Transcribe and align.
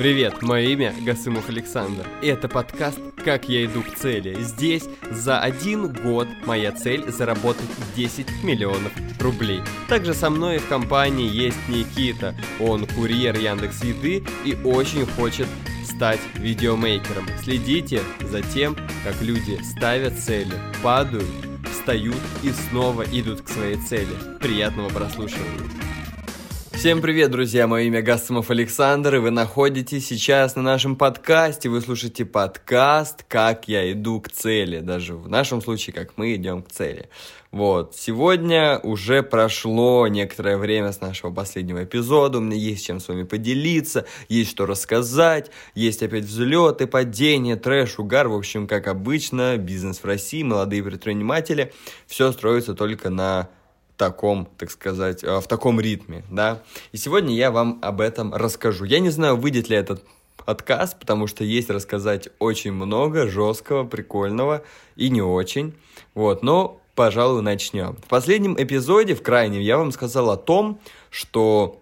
Привет, 0.00 0.40
мое 0.40 0.62
имя 0.68 0.94
Гасымов 1.04 1.50
Александр, 1.50 2.06
это 2.22 2.48
подкаст 2.48 2.98
«Как 3.22 3.50
я 3.50 3.66
иду 3.66 3.82
к 3.82 3.94
цели». 3.96 4.34
Здесь 4.40 4.84
за 5.10 5.40
один 5.40 5.92
год 5.92 6.26
моя 6.46 6.72
цель 6.72 7.12
заработать 7.12 7.68
10 7.96 8.42
миллионов 8.42 8.92
рублей. 9.20 9.60
Также 9.90 10.14
со 10.14 10.30
мной 10.30 10.56
в 10.56 10.66
компании 10.68 11.28
есть 11.28 11.68
Никита, 11.68 12.34
он 12.58 12.86
курьер 12.86 13.36
Яндекс 13.36 13.84
Еды 13.84 14.24
и 14.42 14.56
очень 14.64 15.04
хочет 15.04 15.48
стать 15.84 16.20
видеомейкером. 16.36 17.26
Следите 17.42 18.00
за 18.22 18.40
тем, 18.40 18.76
как 19.04 19.20
люди 19.20 19.60
ставят 19.62 20.18
цели, 20.18 20.54
падают, 20.82 21.26
встают 21.70 22.16
и 22.42 22.52
снова 22.52 23.02
идут 23.02 23.42
к 23.42 23.50
своей 23.50 23.76
цели. 23.76 24.16
Приятного 24.40 24.88
прослушивания. 24.88 25.89
Всем 26.80 27.02
привет, 27.02 27.30
друзья! 27.30 27.66
Мое 27.66 27.82
имя 27.82 28.00
Гастомов 28.00 28.50
Александр, 28.50 29.16
и 29.16 29.18
вы 29.18 29.30
находитесь 29.30 30.06
сейчас 30.06 30.56
на 30.56 30.62
нашем 30.62 30.96
подкасте. 30.96 31.68
Вы 31.68 31.82
слушаете 31.82 32.24
подкаст 32.24 33.22
«Как 33.28 33.68
я 33.68 33.92
иду 33.92 34.18
к 34.18 34.30
цели». 34.30 34.80
Даже 34.80 35.14
в 35.14 35.28
нашем 35.28 35.60
случае, 35.60 35.92
как 35.92 36.16
мы 36.16 36.34
идем 36.36 36.62
к 36.62 36.72
цели. 36.72 37.10
Вот, 37.50 37.94
сегодня 37.96 38.78
уже 38.78 39.22
прошло 39.22 40.06
некоторое 40.06 40.56
время 40.56 40.90
с 40.92 41.02
нашего 41.02 41.30
последнего 41.30 41.84
эпизода, 41.84 42.38
у 42.38 42.40
меня 42.40 42.56
есть 42.56 42.86
чем 42.86 42.98
с 42.98 43.08
вами 43.08 43.24
поделиться, 43.24 44.06
есть 44.30 44.50
что 44.50 44.64
рассказать, 44.64 45.50
есть 45.74 46.02
опять 46.02 46.24
взлеты, 46.24 46.86
падения, 46.86 47.56
трэш, 47.56 47.98
угар, 47.98 48.28
в 48.28 48.34
общем, 48.34 48.66
как 48.66 48.86
обычно, 48.86 49.58
бизнес 49.58 49.98
в 49.98 50.06
России, 50.06 50.42
молодые 50.42 50.82
предприниматели, 50.82 51.74
все 52.06 52.32
строится 52.32 52.72
только 52.74 53.10
на 53.10 53.50
таком, 54.00 54.48
так 54.56 54.70
сказать, 54.70 55.22
э, 55.22 55.40
в 55.40 55.46
таком 55.46 55.78
ритме, 55.78 56.24
да. 56.30 56.62
И 56.92 56.96
сегодня 56.96 57.34
я 57.36 57.50
вам 57.50 57.78
об 57.82 58.00
этом 58.00 58.32
расскажу. 58.34 58.86
Я 58.86 58.98
не 58.98 59.10
знаю, 59.10 59.36
выйдет 59.36 59.68
ли 59.68 59.76
этот 59.76 60.02
отказ, 60.46 60.96
потому 60.98 61.26
что 61.26 61.44
есть 61.44 61.68
рассказать 61.68 62.30
очень 62.38 62.72
много 62.72 63.28
жесткого, 63.28 63.84
прикольного 63.84 64.62
и 64.96 65.10
не 65.10 65.20
очень. 65.20 65.74
Вот, 66.14 66.42
но, 66.42 66.80
пожалуй, 66.94 67.42
начнем. 67.42 67.96
В 67.96 68.08
последнем 68.08 68.56
эпизоде, 68.58 69.14
в 69.14 69.22
крайнем, 69.22 69.60
я 69.60 69.76
вам 69.76 69.92
сказал 69.92 70.30
о 70.30 70.38
том, 70.38 70.80
что 71.10 71.78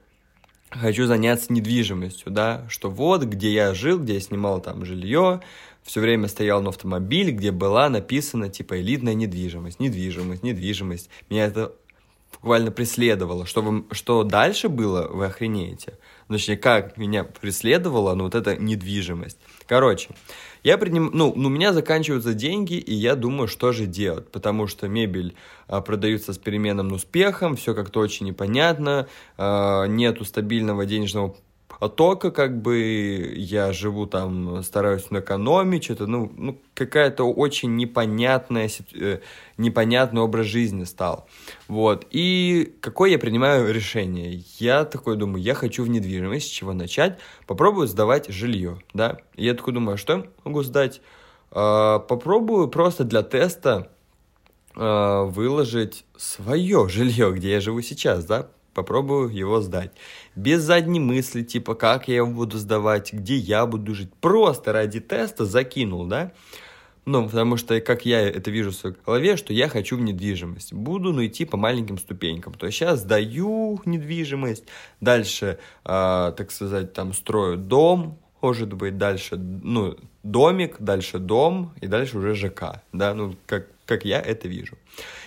хочу 0.70 1.06
заняться 1.06 1.52
недвижимостью, 1.52 2.32
да, 2.32 2.66
что 2.68 2.90
вот, 2.90 3.22
где 3.22 3.52
я 3.52 3.74
жил, 3.74 4.00
где 4.00 4.14
я 4.14 4.20
снимал 4.20 4.60
там 4.60 4.84
жилье, 4.84 5.40
все 5.84 6.00
время 6.00 6.26
стоял 6.26 6.60
на 6.62 6.70
автомобиле, 6.70 7.30
где 7.30 7.52
была 7.52 7.88
написана, 7.88 8.48
типа, 8.48 8.80
элитная 8.80 9.14
недвижимость, 9.14 9.78
недвижимость, 9.78 10.42
недвижимость. 10.42 11.10
Меня 11.30 11.46
это 11.46 11.72
буквально 12.32 12.70
преследовало. 12.70 13.46
Что, 13.46 13.62
вы, 13.62 13.84
что 13.92 14.22
дальше 14.22 14.68
было, 14.68 15.08
вы 15.08 15.26
охренеете. 15.26 15.98
Точнее, 16.28 16.56
как 16.56 16.96
меня 16.96 17.24
преследовала, 17.24 18.14
ну, 18.14 18.24
вот 18.24 18.34
эта 18.34 18.56
недвижимость. 18.56 19.38
Короче, 19.66 20.10
я 20.62 20.76
приним... 20.76 21.10
ну, 21.14 21.32
ну, 21.34 21.48
у 21.48 21.50
меня 21.50 21.72
заканчиваются 21.72 22.34
деньги, 22.34 22.74
и 22.74 22.94
я 22.94 23.14
думаю, 23.14 23.48
что 23.48 23.72
же 23.72 23.86
делать, 23.86 24.30
потому 24.30 24.66
что 24.66 24.88
мебель 24.88 25.34
а, 25.66 25.80
продается 25.80 26.32
с 26.32 26.38
переменным 26.38 26.92
успехом, 26.92 27.56
все 27.56 27.74
как-то 27.74 28.00
очень 28.00 28.26
непонятно, 28.26 29.08
а, 29.36 29.86
нету 29.86 30.24
стабильного 30.24 30.84
денежного 30.84 31.36
оттока, 31.78 32.30
как 32.30 32.60
бы 32.60 33.32
я 33.36 33.72
живу 33.72 34.06
там, 34.06 34.62
стараюсь 34.62 35.06
экономить, 35.10 35.84
что-то, 35.84 36.06
ну, 36.06 36.32
ну 36.36 36.60
какая-то 36.74 37.24
очень 37.24 37.76
непонятная, 37.76 38.70
э, 38.94 39.20
непонятный 39.56 40.20
образ 40.20 40.46
жизни 40.46 40.84
стал. 40.84 41.28
Вот. 41.68 42.06
И 42.10 42.74
какое 42.80 43.10
я 43.10 43.18
принимаю 43.18 43.72
решение? 43.72 44.42
Я 44.58 44.84
такой 44.84 45.16
думаю, 45.16 45.42
я 45.42 45.54
хочу 45.54 45.84
в 45.84 45.88
недвижимость, 45.88 46.48
с 46.48 46.50
чего 46.50 46.72
начать? 46.72 47.18
Попробую 47.46 47.86
сдавать 47.86 48.28
жилье, 48.28 48.78
да? 48.94 49.18
И 49.34 49.44
я 49.44 49.54
такой 49.54 49.72
думаю, 49.72 49.94
а 49.94 49.98
что 49.98 50.12
я 50.14 50.24
могу 50.44 50.62
сдать? 50.62 51.00
А, 51.50 51.98
попробую 52.00 52.68
просто 52.68 53.04
для 53.04 53.22
теста 53.22 53.90
а, 54.74 55.24
выложить 55.24 56.04
свое 56.16 56.88
жилье, 56.88 57.32
где 57.32 57.52
я 57.52 57.60
живу 57.60 57.80
сейчас, 57.82 58.24
да, 58.24 58.48
попробую 58.78 59.28
его 59.30 59.60
сдать. 59.60 59.90
Без 60.36 60.62
задней 60.62 61.00
мысли, 61.00 61.42
типа, 61.42 61.74
как 61.74 62.06
я 62.06 62.16
его 62.16 62.30
буду 62.30 62.58
сдавать, 62.58 63.12
где 63.12 63.36
я 63.36 63.66
буду 63.66 63.94
жить. 63.94 64.12
Просто 64.20 64.72
ради 64.72 65.00
теста 65.00 65.44
закинул, 65.44 66.06
да? 66.06 66.32
Ну, 67.04 67.26
потому 67.26 67.56
что, 67.56 67.80
как 67.80 68.04
я 68.04 68.20
это 68.20 68.50
вижу 68.50 68.70
в 68.70 68.74
своей 68.74 68.94
голове, 69.04 69.36
что 69.36 69.52
я 69.52 69.68
хочу 69.68 69.96
в 69.96 70.00
недвижимость. 70.00 70.72
Буду, 70.72 71.12
ну, 71.12 71.26
идти 71.26 71.44
по 71.44 71.56
маленьким 71.56 71.98
ступенькам. 71.98 72.54
То 72.54 72.66
есть 72.66 72.78
сейчас 72.78 73.00
сдаю 73.00 73.80
недвижимость, 73.84 74.64
дальше, 75.00 75.58
э, 75.84 76.32
так 76.36 76.50
сказать, 76.52 76.92
там, 76.92 77.14
строю 77.14 77.56
дом, 77.56 78.18
может 78.40 78.72
быть, 78.74 78.96
дальше, 78.96 79.36
ну, 79.36 79.96
домик, 80.22 80.76
дальше 80.78 81.18
дом, 81.18 81.72
и 81.80 81.88
дальше 81.88 82.18
уже 82.18 82.34
ЖК, 82.34 82.82
да, 82.92 83.14
ну, 83.14 83.34
как, 83.46 83.66
как 83.88 84.04
я 84.04 84.20
это 84.20 84.48
вижу. 84.48 84.76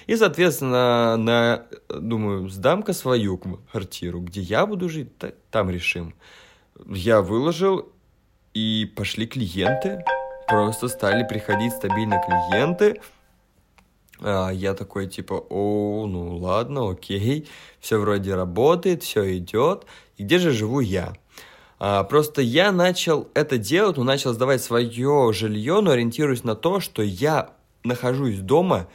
И, 0.06 0.16
соответственно, 0.16 1.18
на, 1.18 1.66
думаю, 1.90 2.48
сдам-ка 2.48 2.94
свою 2.94 3.38
квартиру, 3.38 4.22
где 4.22 4.42
я 4.42 4.68
буду 4.68 4.88
жить, 4.88 5.10
там 5.50 5.72
решим. 5.72 6.14
Я 6.86 7.22
выложил, 7.22 7.92
и 8.54 8.92
пошли 8.96 9.26
клиенты, 9.26 10.04
просто 10.48 10.88
стали 10.90 11.28
приходить 11.28 11.74
стабильно 11.74 12.22
клиенты. 12.24 13.02
А 14.20 14.52
я 14.52 14.76
такой, 14.76 15.08
типа, 15.08 15.44
о, 15.50 16.06
ну 16.06 16.38
ладно, 16.38 16.92
окей, 16.92 17.50
все 17.80 17.98
вроде 17.98 18.36
работает, 18.36 19.02
все 19.02 19.38
идет. 19.38 19.86
И 20.18 20.24
где 20.24 20.38
же 20.38 20.52
живу 20.52 20.82
я? 20.82 21.14
А, 21.80 22.04
просто 22.04 22.44
я 22.44 22.72
начал 22.72 23.30
это 23.34 23.58
делать, 23.58 23.98
ну, 23.98 24.04
начал 24.04 24.34
сдавать 24.34 24.62
свое 24.62 25.32
жилье, 25.34 25.82
но 25.82 25.92
ориентируясь 25.92 26.44
на 26.44 26.56
то, 26.56 26.80
что 26.80 27.02
я 27.02 27.56
нахожусь 27.84 28.40
дома 28.40 28.88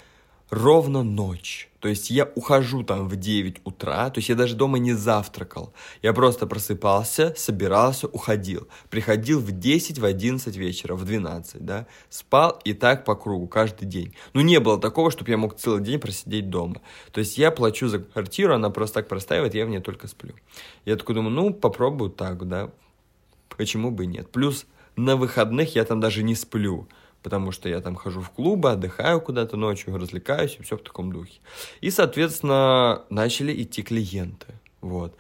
ровно 0.51 1.03
ночь. 1.03 1.69
То 1.81 1.89
есть 1.89 2.11
я 2.11 2.25
ухожу 2.35 2.83
там 2.83 3.09
в 3.09 3.17
9 3.17 3.61
утра, 3.65 4.11
то 4.11 4.19
есть 4.19 4.29
я 4.29 4.35
даже 4.35 4.57
дома 4.57 4.79
не 4.79 4.93
завтракал. 4.93 5.73
Я 6.03 6.13
просто 6.13 6.47
просыпался, 6.47 7.35
собирался, 7.37 8.09
уходил. 8.09 8.67
Приходил 8.91 9.41
в 9.41 9.53
10, 9.53 9.99
в 9.99 10.05
11 10.05 10.57
вечера, 10.57 10.95
в 10.95 11.05
12, 11.05 11.65
да. 11.65 11.87
Спал 12.09 12.61
и 12.65 12.73
так 12.73 13.05
по 13.05 13.15
кругу 13.15 13.47
каждый 13.47 13.87
день. 13.87 14.15
Ну, 14.33 14.41
не 14.41 14.59
было 14.59 14.81
такого, 14.81 15.11
чтобы 15.11 15.31
я 15.31 15.37
мог 15.37 15.57
целый 15.57 15.83
день 15.83 16.01
просидеть 16.01 16.51
дома. 16.51 16.81
То 17.13 17.21
есть 17.21 17.39
я 17.39 17.51
плачу 17.51 17.89
за 17.89 18.01
квартиру, 18.01 18.55
она 18.55 18.71
просто 18.71 18.97
так 18.97 19.09
простаивает, 19.09 19.55
я 19.55 19.67
в 19.67 19.69
ней 19.69 19.81
только 19.81 20.09
сплю. 20.09 20.35
Я 20.85 20.97
такой 20.97 21.15
думаю, 21.15 21.35
ну, 21.35 21.55
попробую 21.55 22.11
так, 22.11 22.49
да. 22.49 22.71
Почему 23.57 23.91
бы 23.91 24.05
и 24.05 24.07
нет. 24.09 24.31
Плюс 24.31 24.67
на 24.97 25.17
выходных 25.17 25.77
я 25.77 25.85
там 25.85 26.01
даже 26.01 26.23
не 26.23 26.35
сплю 26.35 26.89
потому 27.23 27.53
что 27.53 27.69
я 27.69 27.81
там 27.81 27.97
хожу 27.97 28.21
в 28.21 28.31
клубы, 28.31 28.71
отдыхаю 28.71 29.21
куда-то 29.21 29.57
ночью, 29.57 29.97
развлекаюсь 29.97 30.57
и 30.59 30.63
все 30.63 30.77
в 30.77 30.83
таком 30.83 31.13
духе. 31.13 31.41
И, 31.81 31.91
соответственно, 31.91 33.03
начали 33.11 33.63
идти 33.63 33.83
клиенты, 33.83 34.55
вот. 34.81 35.17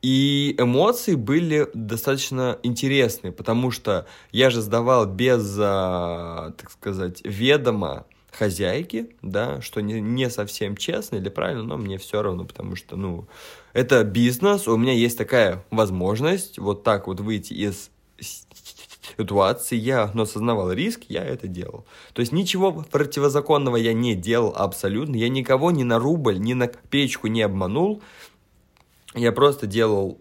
И 0.00 0.54
эмоции 0.58 1.16
были 1.16 1.68
достаточно 1.74 2.58
интересные, 2.62 3.32
потому 3.32 3.72
что 3.72 4.06
я 4.30 4.50
же 4.50 4.60
сдавал 4.60 5.06
без, 5.06 5.56
а, 5.58 6.52
так 6.56 6.70
сказать, 6.70 7.20
ведома 7.24 8.06
хозяйки, 8.30 9.10
да, 9.22 9.60
что 9.60 9.80
не, 9.80 10.00
не 10.00 10.30
совсем 10.30 10.76
честно 10.76 11.16
или 11.16 11.28
правильно, 11.28 11.64
но 11.64 11.76
мне 11.76 11.98
все 11.98 12.22
равно, 12.22 12.44
потому 12.44 12.76
что, 12.76 12.94
ну, 12.94 13.26
это 13.72 14.04
бизнес, 14.04 14.68
у 14.68 14.76
меня 14.76 14.92
есть 14.92 15.18
такая 15.18 15.64
возможность 15.70 16.58
вот 16.58 16.84
так 16.84 17.08
вот 17.08 17.18
выйти 17.18 17.54
из 17.54 17.90
ситуации, 19.16 19.76
я 19.76 20.10
но 20.14 20.22
осознавал 20.22 20.72
риск, 20.72 21.02
я 21.08 21.24
это 21.24 21.48
делал. 21.48 21.86
То 22.12 22.20
есть 22.20 22.32
ничего 22.32 22.72
противозаконного 22.90 23.76
я 23.76 23.92
не 23.92 24.14
делал 24.14 24.52
абсолютно, 24.56 25.16
я 25.16 25.28
никого 25.28 25.70
ни 25.70 25.82
на 25.82 25.98
рубль, 25.98 26.38
ни 26.38 26.52
на 26.52 26.66
печку 26.66 27.28
не 27.28 27.42
обманул, 27.42 28.02
я 29.14 29.32
просто 29.32 29.66
делал 29.66 30.20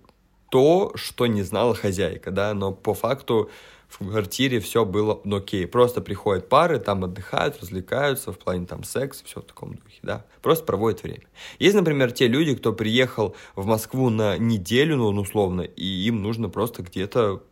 то, 0.49 0.93
что 0.95 1.27
не 1.27 1.43
знала 1.43 1.75
хозяйка, 1.75 2.31
да, 2.31 2.53
но 2.53 2.71
по 2.71 2.93
факту 2.93 3.49
в 3.87 3.99
квартире 3.99 4.59
все 4.59 4.85
было 4.85 5.21
ну, 5.23 5.37
окей. 5.37 5.65
Просто 5.65 6.01
приходят 6.01 6.49
пары, 6.49 6.79
там 6.79 7.03
отдыхают, 7.03 7.59
развлекаются 7.61 8.31
в 8.31 8.37
плане 8.37 8.65
там 8.65 8.83
секса, 8.83 9.23
все 9.25 9.41
в 9.41 9.45
таком 9.45 9.75
духе, 9.75 9.99
да. 10.03 10.25
Просто 10.41 10.65
проводят 10.65 11.03
время. 11.03 11.23
Есть, 11.59 11.75
например, 11.75 12.11
те 12.11 12.27
люди, 12.27 12.55
кто 12.55 12.73
приехал 12.73 13.35
в 13.55 13.65
Москву 13.65 14.09
на 14.09 14.37
неделю, 14.37 14.97
ну, 14.97 15.07
условно, 15.07 15.61
и 15.61 15.85
им 15.85 16.21
нужно 16.21 16.49
просто 16.49 16.83
где-то 16.83 17.43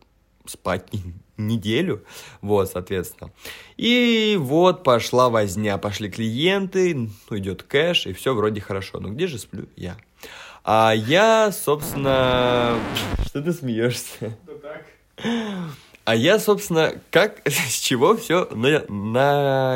спать 0.46 0.88
неделю, 1.36 2.04
вот, 2.40 2.70
соответственно. 2.70 3.30
И 3.76 4.36
вот 4.40 4.82
пошла 4.82 5.28
возня, 5.28 5.78
пошли 5.78 6.10
клиенты, 6.10 6.94
ну, 6.94 7.38
идет 7.38 7.62
кэш, 7.62 8.06
и 8.06 8.12
все 8.12 8.34
вроде 8.34 8.60
хорошо. 8.60 9.00
Но 9.00 9.10
где 9.10 9.26
же 9.26 9.38
сплю 9.38 9.66
я? 9.76 9.96
А 10.64 10.92
я, 10.94 11.52
собственно... 11.52 12.78
Что 13.26 13.42
ты 13.42 13.52
смеешься? 13.52 14.36
Ну 14.46 14.54
так. 14.58 14.84
А 16.04 16.14
я, 16.14 16.38
собственно, 16.38 16.94
как, 17.10 17.42
с 17.46 17.78
чего 17.80 18.16
все 18.16 18.48
на, 18.52 18.84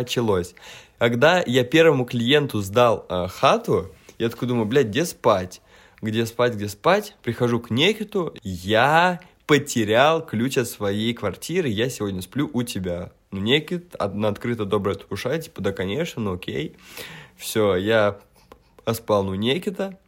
началось? 0.00 0.54
Когда 0.98 1.42
я 1.46 1.64
первому 1.64 2.04
клиенту 2.04 2.60
сдал 2.60 3.06
э, 3.08 3.26
хату, 3.28 3.90
я 4.18 4.28
такой 4.28 4.48
думаю, 4.48 4.66
блядь, 4.66 4.88
где 4.88 5.04
спать? 5.04 5.60
Где 6.02 6.26
спать, 6.26 6.54
где 6.54 6.68
спать? 6.68 7.16
Прихожу 7.22 7.58
к 7.60 7.70
Некиту, 7.70 8.34
я 8.42 9.20
потерял 9.50 10.24
ключ 10.24 10.58
от 10.58 10.68
своей 10.68 11.12
квартиры, 11.12 11.66
я 11.66 11.90
сегодня 11.90 12.22
сплю 12.22 12.48
у 12.52 12.62
тебя. 12.62 13.10
Ну, 13.32 13.40
некит, 13.40 13.96
одна 13.96 14.28
открыта 14.28 14.64
добрая 14.64 14.94
душа, 14.94 15.36
типа, 15.38 15.60
да, 15.60 15.72
конечно, 15.72 16.22
ну 16.22 16.34
окей. 16.34 16.76
Все, 17.36 17.74
я 17.74 18.20
поспал, 18.84 19.24
ну, 19.24 19.34
некита. 19.34 19.98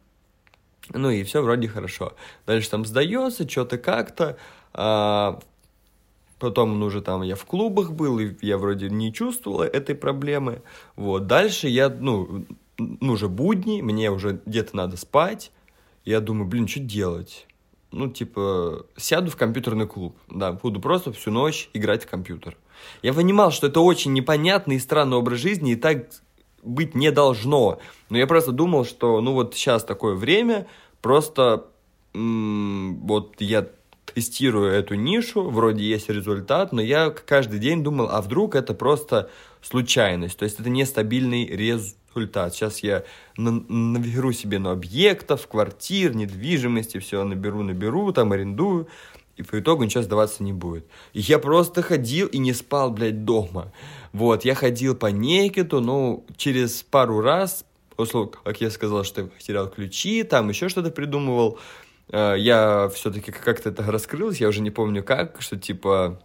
Ну 0.93 1.09
и 1.09 1.23
все 1.23 1.41
вроде 1.41 1.67
хорошо. 1.67 2.13
Дальше 2.45 2.69
там 2.69 2.85
сдается, 2.85 3.45
что-то 3.49 3.77
как-то. 3.77 4.37
А, 4.73 5.41
потом 6.39 6.71
он 6.75 6.83
уже 6.83 7.01
там, 7.01 7.21
я 7.21 7.35
в 7.35 7.43
клубах 7.43 7.91
был, 7.91 8.19
и 8.19 8.37
я 8.39 8.57
вроде 8.57 8.89
не 8.89 9.11
чувствовал 9.11 9.61
этой 9.61 9.95
проблемы. 9.95 10.61
Вот, 10.95 11.27
дальше 11.27 11.67
я, 11.67 11.89
ну, 11.89 12.45
ну, 12.77 13.11
уже 13.11 13.27
будни, 13.27 13.81
мне 13.81 14.09
уже 14.09 14.39
где-то 14.45 14.73
надо 14.77 14.95
спать. 14.95 15.51
Я 16.05 16.21
думаю, 16.21 16.47
блин, 16.47 16.65
что 16.65 16.79
делать? 16.79 17.45
Ну, 17.93 18.09
типа, 18.09 18.87
сяду 18.97 19.29
в 19.29 19.35
компьютерный 19.35 19.85
клуб, 19.85 20.17
да, 20.27 20.51
буду 20.51 20.81
просто 20.81 21.13
всю 21.13 21.29
ночь 21.29 21.69
играть 21.73 22.03
в 22.03 22.09
компьютер. 22.09 22.57
Я 23.03 23.13
понимал, 23.13 23.51
что 23.51 23.67
это 23.67 23.81
очень 23.81 24.13
непонятный 24.13 24.77
и 24.77 24.79
странный 24.79 25.17
образ 25.17 25.39
жизни, 25.39 25.73
и 25.73 25.75
так 25.75 26.07
быть 26.63 26.95
не 26.95 27.11
должно. 27.11 27.79
Но 28.09 28.17
я 28.17 28.25
просто 28.25 28.51
думал, 28.51 28.83
что, 28.83 29.21
ну, 29.21 29.33
вот 29.33 29.53
сейчас 29.53 29.83
такое 29.83 30.15
время, 30.15 30.65
просто 31.01 31.67
вот 32.13 33.35
я 33.39 33.67
тестирую 34.05 34.71
эту 34.71 34.95
нишу, 34.95 35.49
вроде 35.49 35.83
есть 35.83 36.09
результат, 36.09 36.73
но 36.73 36.81
я 36.81 37.11
каждый 37.11 37.59
день 37.59 37.83
думал, 37.83 38.09
а 38.11 38.21
вдруг 38.21 38.55
это 38.55 38.73
просто 38.73 39.29
случайность, 39.61 40.37
то 40.37 40.45
есть 40.45 40.59
это 40.59 40.69
нестабильный 40.69 41.45
результат. 41.45 41.97
Сейчас 42.53 42.79
я 42.79 43.03
наберу 43.37 44.31
себе 44.31 44.59
на 44.59 44.71
объектов, 44.71 45.47
квартир, 45.47 46.15
недвижимости, 46.15 46.99
все 46.99 47.23
наберу, 47.23 47.63
наберу, 47.63 48.11
там 48.11 48.31
арендую, 48.31 48.87
и 49.37 49.43
по 49.43 49.59
итогу 49.59 49.83
ничего 49.83 50.03
сдаваться 50.03 50.43
не 50.43 50.53
будет. 50.53 50.85
И 51.13 51.21
я 51.21 51.39
просто 51.39 51.81
ходил 51.81 52.27
и 52.27 52.37
не 52.37 52.53
спал, 52.53 52.91
блядь, 52.91 53.25
дома. 53.25 53.71
Вот, 54.11 54.45
я 54.45 54.55
ходил 54.55 54.95
по 54.95 55.07
Некиту, 55.07 55.81
ну, 55.81 56.25
через 56.37 56.83
пару 56.83 57.21
раз, 57.21 57.65
после 57.95 58.29
как 58.43 58.61
я 58.61 58.69
сказал, 58.69 59.03
что 59.03 59.21
я 59.21 59.27
потерял 59.27 59.69
ключи, 59.69 60.23
там 60.23 60.49
еще 60.49 60.69
что-то 60.69 60.91
придумывал, 60.91 61.59
Э, 62.09 62.35
я 62.37 62.89
все-таки 62.93 63.31
как-то 63.31 63.69
это 63.69 63.83
раскрылось, 63.83 64.41
я 64.41 64.47
уже 64.47 64.61
не 64.61 64.71
помню 64.71 65.03
как, 65.03 65.41
что 65.41 65.57
типа 65.57 66.21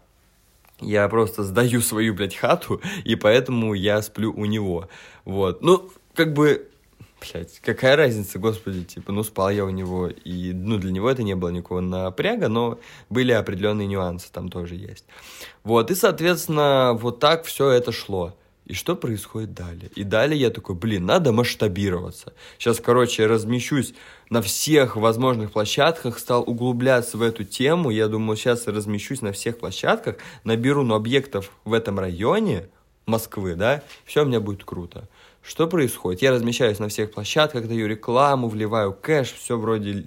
я 0.80 1.08
просто 1.08 1.42
сдаю 1.42 1.80
свою, 1.80 2.14
блядь, 2.14 2.36
хату, 2.36 2.80
и 3.04 3.16
поэтому 3.16 3.74
я 3.74 4.00
сплю 4.02 4.32
у 4.32 4.44
него. 4.44 4.88
Вот. 5.24 5.62
Ну, 5.62 5.90
как 6.14 6.32
бы, 6.32 6.68
блядь, 7.20 7.60
какая 7.60 7.96
разница, 7.96 8.38
господи, 8.38 8.84
типа, 8.84 9.12
ну, 9.12 9.22
спал 9.22 9.50
я 9.50 9.64
у 9.64 9.70
него, 9.70 10.08
и, 10.08 10.52
ну, 10.52 10.78
для 10.78 10.92
него 10.92 11.10
это 11.10 11.22
не 11.22 11.34
было 11.34 11.50
никакого 11.50 11.80
напряга, 11.80 12.48
но 12.48 12.78
были 13.10 13.32
определенные 13.32 13.88
нюансы, 13.88 14.30
там 14.32 14.48
тоже 14.48 14.76
есть. 14.76 15.04
Вот, 15.64 15.90
и, 15.90 15.94
соответственно, 15.94 16.92
вот 16.94 17.20
так 17.20 17.44
все 17.44 17.70
это 17.70 17.92
шло. 17.92 18.34
И 18.68 18.74
что 18.74 18.96
происходит 18.96 19.54
далее? 19.54 19.90
И 19.94 20.04
далее 20.04 20.38
я 20.38 20.50
такой, 20.50 20.74
блин, 20.74 21.06
надо 21.06 21.32
масштабироваться. 21.32 22.34
Сейчас, 22.58 22.80
короче, 22.80 23.26
размещусь 23.26 23.94
на 24.28 24.42
всех 24.42 24.94
возможных 24.96 25.52
площадках, 25.52 26.18
стал 26.18 26.44
углубляться 26.46 27.16
в 27.16 27.22
эту 27.22 27.44
тему. 27.44 27.88
Я 27.88 28.08
думаю, 28.08 28.36
сейчас 28.36 28.66
размещусь 28.66 29.22
на 29.22 29.32
всех 29.32 29.58
площадках, 29.58 30.16
наберу 30.44 30.82
ну, 30.82 30.94
объектов 30.94 31.50
в 31.64 31.72
этом 31.72 31.98
районе 31.98 32.68
Москвы, 33.06 33.54
да, 33.54 33.82
все 34.04 34.22
у 34.22 34.26
меня 34.26 34.38
будет 34.38 34.64
круто. 34.64 35.08
Что 35.40 35.66
происходит? 35.66 36.20
Я 36.20 36.30
размещаюсь 36.30 36.78
на 36.78 36.88
всех 36.88 37.10
площадках, 37.10 37.66
даю 37.66 37.86
рекламу, 37.86 38.48
вливаю 38.48 38.92
кэш, 38.92 39.32
все 39.32 39.56
вроде 39.56 40.04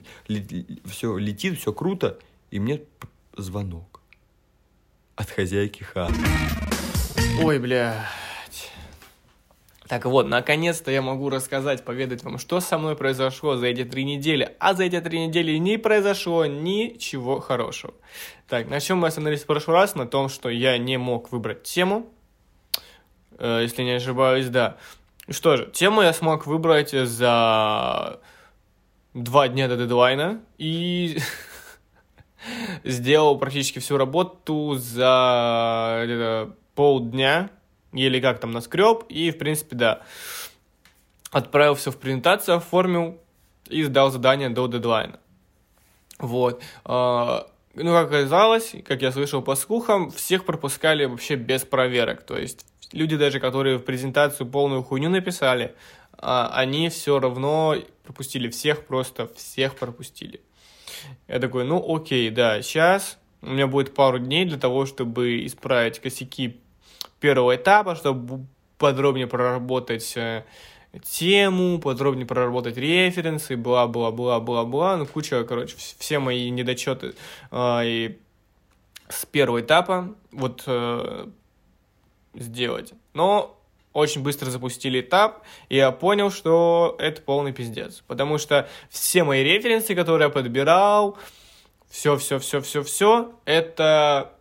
все 0.86 1.18
летит, 1.18 1.58
все 1.58 1.74
круто, 1.74 2.20
и 2.52 2.60
мне 2.60 2.82
звонок 3.36 4.02
от 5.16 5.32
хозяйки 5.32 5.82
хаты. 5.82 6.14
Ой, 7.42 7.58
бля, 7.58 8.08
так 9.92 10.06
вот, 10.06 10.26
наконец-то 10.26 10.90
я 10.90 11.02
могу 11.02 11.30
рассказать, 11.30 11.84
поведать 11.84 12.24
вам, 12.24 12.38
что 12.38 12.62
со 12.62 12.78
мной 12.78 12.96
произошло 12.96 13.58
за 13.58 13.66
эти 13.66 13.84
три 13.84 14.06
недели. 14.06 14.56
А 14.58 14.74
за 14.74 14.86
эти 14.86 15.02
три 15.02 15.28
недели 15.28 15.58
не 15.58 15.76
произошло 15.76 16.46
ничего 16.46 17.42
хорошего. 17.42 17.94
Так, 18.48 18.70
на 18.70 18.80
чем 18.80 19.00
мы 19.00 19.10
остановились 19.10 19.44
в 19.44 19.48
прошлый 19.48 19.76
раз? 19.76 19.96
На 19.96 20.08
том, 20.08 20.30
что 20.30 20.48
я 20.48 20.78
не 20.78 20.96
мог 20.96 21.34
выбрать 21.34 21.64
тему. 21.64 22.10
Э, 23.38 23.60
если 23.64 23.84
не 23.84 23.92
ошибаюсь, 23.92 24.48
да. 24.48 24.78
Что 25.30 25.58
же, 25.58 25.70
тему 25.74 26.02
я 26.02 26.14
смог 26.14 26.48
выбрать 26.48 26.92
за 26.92 28.22
два 29.14 29.50
дня 29.50 29.68
до 29.68 29.76
дедлайна. 29.76 30.40
И 30.58 31.18
сделал 32.86 33.38
практически 33.38 33.80
всю 33.80 33.98
работу 33.98 34.76
за 34.76 36.50
полдня 36.76 37.50
еле 37.94 38.22
как 38.22 38.40
там 38.40 38.52
наскреб, 38.52 39.04
и, 39.10 39.32
в 39.32 39.38
принципе, 39.38 39.76
да, 39.76 40.02
отправил 41.32 41.76
все 41.76 41.92
в 41.92 41.98
презентацию, 41.98 42.58
оформил 42.58 43.20
и 43.70 43.84
сдал 43.84 44.12
задание 44.12 44.50
до 44.50 44.68
дедлайна. 44.68 45.20
Вот. 46.20 46.62
А, 46.86 47.48
ну, 47.74 47.92
как 47.92 48.08
оказалось, 48.08 48.76
как 48.86 49.02
я 49.02 49.12
слышал 49.12 49.42
по 49.42 49.56
слухам, 49.56 50.12
всех 50.12 50.46
пропускали 50.46 51.06
вообще 51.06 51.36
без 51.36 51.64
проверок. 51.64 52.24
То 52.24 52.38
есть 52.38 52.66
люди 52.92 53.16
даже, 53.16 53.40
которые 53.40 53.78
в 53.78 53.84
презентацию 53.84 54.48
полную 54.48 54.84
хуйню 54.84 55.10
написали, 55.10 55.74
а, 56.18 56.52
они 56.54 56.90
все 56.90 57.20
равно 57.20 57.76
пропустили 58.04 58.50
всех, 58.50 58.86
просто 58.86 59.28
всех 59.36 59.76
пропустили. 59.76 60.42
Я 61.28 61.40
такой, 61.40 61.64
ну 61.64 61.84
окей, 61.96 62.30
да, 62.30 62.62
сейчас 62.62 63.18
у 63.42 63.48
меня 63.48 63.68
будет 63.68 63.96
пару 63.96 64.20
дней 64.20 64.46
для 64.46 64.58
того, 64.58 64.86
чтобы 64.86 65.46
исправить 65.46 66.00
косяки 66.00 66.60
первого 67.22 67.56
этапа, 67.56 67.96
чтобы 67.96 68.46
подробнее 68.78 69.28
проработать 69.28 70.18
э, 70.18 70.44
тему, 71.04 71.80
подробнее 71.80 72.26
проработать 72.26 72.76
референсы, 72.76 73.56
бла-бла-бла-бла-бла, 73.56 74.98
ну, 74.98 75.06
куча, 75.06 75.46
короче, 75.46 75.76
все 75.78 76.20
мои 76.20 76.50
недочеты 76.50 77.14
э, 77.52 77.82
и 77.86 78.20
с 79.08 79.26
первого 79.26 79.62
этапа 79.62 80.14
вот 80.32 80.64
э, 80.66 81.28
сделать. 82.34 82.94
Но 83.14 83.58
очень 83.94 84.24
быстро 84.24 84.50
запустили 84.50 85.02
этап, 85.02 85.44
и 85.70 85.76
я 85.76 85.92
понял, 85.92 86.32
что 86.32 86.96
это 86.98 87.22
полный 87.22 87.52
пиздец. 87.52 88.04
Потому 88.08 88.38
что 88.38 88.70
все 88.90 89.24
мои 89.24 89.44
референсы, 89.44 89.96
которые 89.96 90.28
я 90.28 90.34
подбирал, 90.34 91.18
все-все-все-все-все, 91.90 93.34
это 93.46 94.34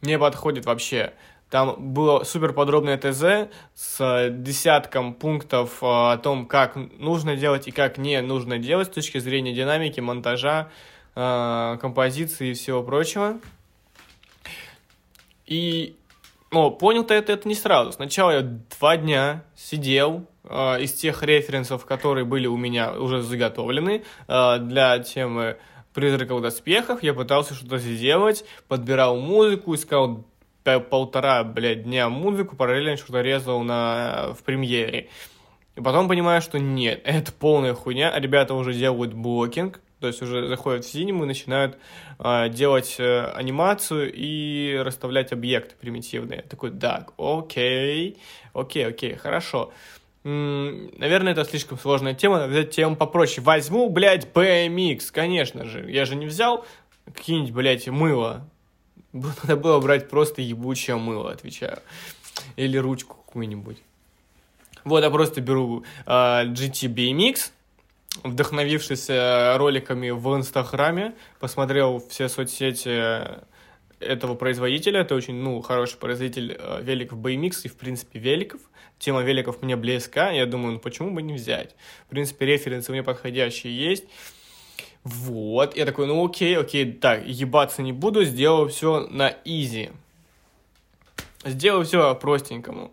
не 0.00 0.18
подходит 0.18 0.64
вообще. 0.64 1.12
Там 1.50 1.94
было 1.94 2.24
супер 2.24 2.52
подробное 2.52 2.98
ТЗ 2.98 3.50
с 3.74 4.28
десятком 4.30 5.14
пунктов 5.14 5.82
э, 5.82 5.86
о 5.86 6.18
том, 6.18 6.46
как 6.46 6.76
нужно 6.76 7.36
делать 7.36 7.68
и 7.68 7.70
как 7.70 7.96
не 7.96 8.20
нужно 8.20 8.58
делать 8.58 8.88
с 8.88 8.90
точки 8.90 9.18
зрения 9.18 9.54
динамики, 9.54 10.00
монтажа, 10.00 10.68
э, 11.14 11.78
композиции 11.80 12.50
и 12.50 12.54
всего 12.54 12.82
прочего. 12.82 13.38
И 15.46 15.96
ну, 16.50 16.70
понял-то 16.70 17.14
это, 17.14 17.32
это 17.32 17.48
не 17.48 17.54
сразу. 17.54 17.92
Сначала 17.92 18.30
я 18.32 18.40
два 18.42 18.96
дня 18.98 19.44
сидел 19.56 20.26
э, 20.44 20.82
из 20.82 20.92
тех 20.92 21.22
референсов, 21.22 21.86
которые 21.86 22.26
были 22.26 22.46
у 22.46 22.56
меня 22.56 22.92
уже 22.92 23.22
заготовлены 23.22 24.04
э, 24.28 24.58
для 24.58 24.98
темы 24.98 25.56
призраков 25.94 26.40
в 26.40 26.42
доспехах. 26.42 27.02
Я 27.02 27.14
пытался 27.14 27.54
что-то 27.54 27.78
сделать, 27.78 28.44
подбирал 28.68 29.18
музыку, 29.18 29.74
искал 29.74 30.24
полтора, 30.78 31.44
блядь, 31.44 31.84
дня 31.84 32.08
музыку, 32.08 32.56
параллельно 32.56 32.96
что-то 32.96 33.20
резал 33.22 33.62
на, 33.62 34.34
в 34.38 34.42
премьере. 34.42 35.08
И 35.76 35.80
потом 35.80 36.08
понимаю, 36.08 36.42
что 36.42 36.58
нет, 36.58 37.00
это 37.04 37.32
полная 37.32 37.74
хуйня, 37.74 38.10
а 38.10 38.20
ребята 38.20 38.54
уже 38.54 38.74
делают 38.74 39.14
блокинг, 39.14 39.80
то 40.00 40.06
есть 40.06 40.22
уже 40.22 40.48
заходят 40.48 40.84
в 40.84 40.90
синему 40.90 41.24
и 41.24 41.26
начинают 41.26 41.78
э, 42.18 42.48
делать 42.50 42.96
э, 42.98 43.26
анимацию 43.34 44.12
и 44.12 44.76
расставлять 44.84 45.32
объекты 45.32 45.74
примитивные. 45.80 46.42
Такой, 46.42 46.70
да, 46.70 47.06
окей, 47.16 48.18
окей, 48.52 48.86
окей, 48.86 49.14
хорошо. 49.16 49.72
М-м, 50.24 50.90
наверное, 50.98 51.32
это 51.32 51.44
слишком 51.44 51.78
сложная 51.78 52.14
тема, 52.14 52.46
взять 52.46 52.70
тему 52.70 52.96
попроще. 52.96 53.44
Возьму, 53.44 53.88
блядь, 53.88 54.28
BMX, 54.32 55.10
конечно 55.12 55.64
же. 55.64 55.90
Я 55.90 56.04
же 56.04 56.16
не 56.16 56.26
взял 56.26 56.64
какие-нибудь, 57.06 57.52
блядь, 57.52 57.88
мыло 57.88 58.48
надо 59.12 59.56
было 59.56 59.80
брать 59.80 60.08
просто 60.08 60.42
ебучее 60.42 60.96
мыло, 60.96 61.30
отвечаю. 61.30 61.80
Или 62.56 62.76
ручку 62.76 63.16
какую-нибудь. 63.26 63.78
Вот, 64.84 65.02
я 65.02 65.10
просто 65.10 65.40
беру 65.40 65.84
э, 66.06 66.10
GT 66.10 66.88
BMX, 66.94 67.50
вдохновившись 68.22 69.10
э, 69.10 69.56
роликами 69.56 70.10
в 70.10 70.36
Инстаграме, 70.36 71.14
посмотрел 71.40 72.02
все 72.08 72.28
соцсети 72.28 73.46
этого 74.00 74.34
производителя. 74.34 75.00
Это 75.00 75.14
очень, 75.14 75.34
ну, 75.34 75.60
хороший 75.60 75.98
производитель 75.98 76.56
э, 76.58 76.80
великов 76.82 77.18
BMX 77.18 77.62
и, 77.64 77.68
в 77.68 77.76
принципе, 77.76 78.18
великов. 78.18 78.60
Тема 78.98 79.22
великов 79.22 79.62
мне 79.62 79.76
близка. 79.76 80.30
Я 80.30 80.46
думаю, 80.46 80.74
ну, 80.74 80.78
почему 80.78 81.10
бы 81.10 81.22
не 81.22 81.34
взять? 81.34 81.74
В 82.06 82.10
принципе, 82.10 82.46
референсы 82.46 82.90
мне 82.92 83.02
подходящие 83.02 83.76
есть. 83.76 84.04
Вот, 85.04 85.76
я 85.76 85.86
такой, 85.86 86.06
ну 86.06 86.24
окей, 86.24 86.56
окей, 86.58 86.92
так, 86.92 87.26
ебаться 87.26 87.82
не 87.82 87.92
буду, 87.92 88.24
сделаю 88.24 88.68
все 88.68 89.06
на 89.08 89.34
изи. 89.44 89.90
Сделаю 91.44 91.84
все 91.84 92.14
простенькому. 92.14 92.92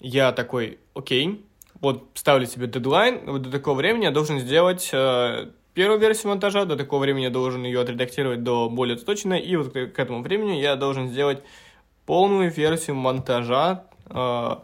Я 0.00 0.32
такой, 0.32 0.78
окей, 0.94 1.44
вот 1.80 2.04
ставлю 2.14 2.46
себе 2.46 2.66
дедлайн, 2.66 3.20
вот 3.26 3.42
до 3.42 3.50
такого 3.50 3.76
времени 3.76 4.04
я 4.04 4.10
должен 4.10 4.40
сделать 4.40 4.90
э, 4.92 5.50
первую 5.74 6.00
версию 6.00 6.30
монтажа, 6.30 6.64
до 6.64 6.76
такого 6.76 7.00
времени 7.02 7.24
я 7.24 7.30
должен 7.30 7.64
ее 7.64 7.80
отредактировать 7.80 8.42
до 8.42 8.68
более 8.68 8.96
точной, 8.96 9.40
и 9.40 9.56
вот 9.56 9.72
к, 9.72 9.88
к 9.88 9.98
этому 9.98 10.22
времени 10.22 10.60
я 10.60 10.76
должен 10.76 11.08
сделать 11.08 11.42
полную 12.06 12.50
версию 12.50 12.96
монтажа, 12.96 13.84
э, 14.06 14.56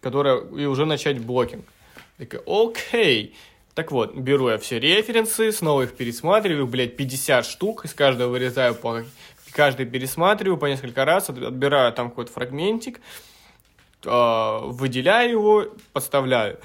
которая, 0.00 0.38
и 0.38 0.64
уже 0.64 0.86
начать 0.86 1.22
блокинг. 1.22 1.64
Такой, 2.18 2.40
окей. 2.46 3.34
Так 3.74 3.90
вот, 3.90 4.14
беру 4.14 4.50
я 4.50 4.58
все 4.58 4.78
референсы, 4.78 5.50
снова 5.50 5.82
их 5.82 5.96
пересматриваю, 5.96 6.66
блядь, 6.66 6.96
50 6.96 7.46
штук, 7.46 7.84
из 7.86 7.94
каждого 7.94 8.30
вырезаю 8.30 8.74
по 8.74 9.02
каждый 9.52 9.86
пересматриваю 9.86 10.58
по 10.58 10.66
несколько 10.66 11.04
раз, 11.04 11.30
отбираю 11.30 11.92
там 11.92 12.08
какой-то 12.08 12.32
фрагментик, 12.32 13.00
э, 14.04 14.58
выделяю 14.64 15.30
его, 15.30 15.66
подставляю. 15.92 16.58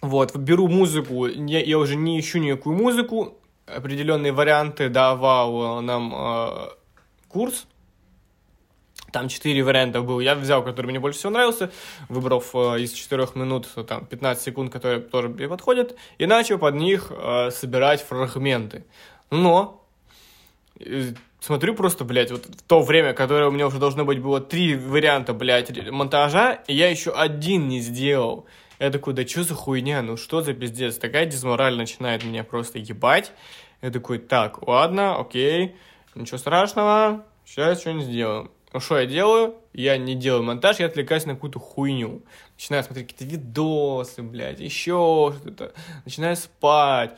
Вот, 0.00 0.34
беру 0.36 0.68
музыку, 0.68 1.26
я, 1.26 1.60
я 1.60 1.78
уже 1.78 1.96
не 1.96 2.18
ищу 2.20 2.38
никакую 2.38 2.76
музыку, 2.76 3.38
определенные 3.66 4.32
варианты 4.32 4.88
давал 4.88 5.80
нам 5.80 6.14
э, 6.14 6.68
курс, 7.28 7.66
там 9.14 9.28
четыре 9.28 9.62
варианта 9.62 10.02
был. 10.02 10.18
Я 10.18 10.34
взял, 10.34 10.64
который 10.64 10.86
мне 10.86 10.98
больше 10.98 11.20
всего 11.20 11.30
нравился, 11.30 11.70
выбрав 12.08 12.50
э, 12.52 12.80
из 12.80 12.92
четырех 12.92 13.36
минут 13.36 13.68
там 13.86 14.04
15 14.06 14.42
секунд, 14.42 14.72
которые 14.72 15.00
тоже 15.00 15.28
мне 15.28 15.48
подходят, 15.48 15.94
и 16.18 16.26
начал 16.26 16.58
под 16.58 16.74
них 16.74 17.12
э, 17.12 17.50
собирать 17.52 18.02
фрагменты. 18.02 18.84
Но 19.30 19.86
э, 20.80 21.12
смотрю 21.38 21.76
просто, 21.76 22.04
блядь, 22.04 22.32
вот 22.32 22.46
в 22.46 22.62
то 22.62 22.82
время, 22.82 23.14
которое 23.14 23.48
у 23.48 23.52
меня 23.52 23.68
уже 23.68 23.78
должно 23.78 24.04
быть 24.04 24.18
было 24.18 24.40
три 24.40 24.74
варианта, 24.74 25.32
блядь, 25.32 25.70
монтажа, 25.90 26.54
и 26.66 26.74
я 26.74 26.90
еще 26.90 27.12
один 27.12 27.68
не 27.68 27.80
сделал. 27.80 28.46
Я 28.80 28.90
такой, 28.90 29.14
да 29.14 29.24
что 29.24 29.44
за 29.44 29.54
хуйня, 29.54 30.02
ну 30.02 30.16
что 30.16 30.42
за 30.42 30.54
пиздец? 30.54 30.96
Такая 30.96 31.26
дизмораль 31.26 31.76
начинает 31.76 32.24
меня 32.24 32.42
просто 32.42 32.80
ебать. 32.80 33.30
Я 33.80 33.92
такой, 33.92 34.18
так, 34.18 34.66
ладно, 34.66 35.20
окей, 35.20 35.76
ничего 36.16 36.38
страшного, 36.38 37.24
сейчас 37.44 37.80
что-нибудь 37.80 38.06
сделаем. 38.06 38.50
Ну 38.74 38.80
что 38.80 38.98
я 38.98 39.06
делаю? 39.06 39.54
Я 39.72 39.96
не 39.98 40.16
делаю 40.16 40.42
монтаж, 40.42 40.80
я 40.80 40.86
отвлекаюсь 40.86 41.26
на 41.26 41.34
какую-то 41.34 41.60
хуйню. 41.60 42.24
Начинаю 42.56 42.82
смотреть 42.82 43.12
какие-то 43.12 43.32
видосы, 43.32 44.20
блядь, 44.20 44.58
еще 44.58 45.32
что-то. 45.38 45.72
Начинаю 46.04 46.34
спать. 46.34 47.16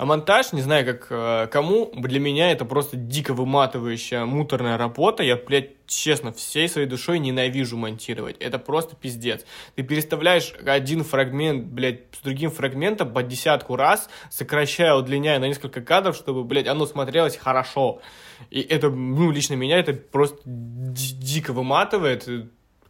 А 0.00 0.06
монтаж, 0.06 0.54
не 0.54 0.62
знаю, 0.62 0.86
как 0.86 1.08
э, 1.10 1.46
кому, 1.48 1.90
для 1.92 2.20
меня 2.20 2.52
это 2.52 2.64
просто 2.64 2.96
дико 2.96 3.34
выматывающая, 3.34 4.24
муторная 4.24 4.78
работа. 4.78 5.22
Я, 5.22 5.36
блядь, 5.36 5.72
честно, 5.86 6.32
всей 6.32 6.70
своей 6.70 6.86
душой 6.86 7.18
ненавижу 7.18 7.76
монтировать. 7.76 8.38
Это 8.38 8.58
просто 8.58 8.96
пиздец. 8.96 9.44
Ты 9.76 9.82
переставляешь 9.82 10.54
один 10.64 11.04
фрагмент, 11.04 11.66
блядь, 11.66 12.00
с 12.18 12.22
другим 12.22 12.50
фрагментом 12.50 13.12
по 13.12 13.22
десятку 13.22 13.76
раз, 13.76 14.08
сокращая, 14.30 14.94
удлиняя 14.94 15.38
на 15.38 15.48
несколько 15.48 15.82
кадров, 15.82 16.16
чтобы, 16.16 16.44
блядь, 16.44 16.66
оно 16.66 16.86
смотрелось 16.86 17.36
хорошо. 17.36 18.00
И 18.48 18.62
это, 18.62 18.88
ну, 18.88 19.30
лично 19.30 19.52
меня 19.52 19.78
это 19.78 19.92
просто 19.92 20.40
дико 20.46 21.52
выматывает 21.52 22.26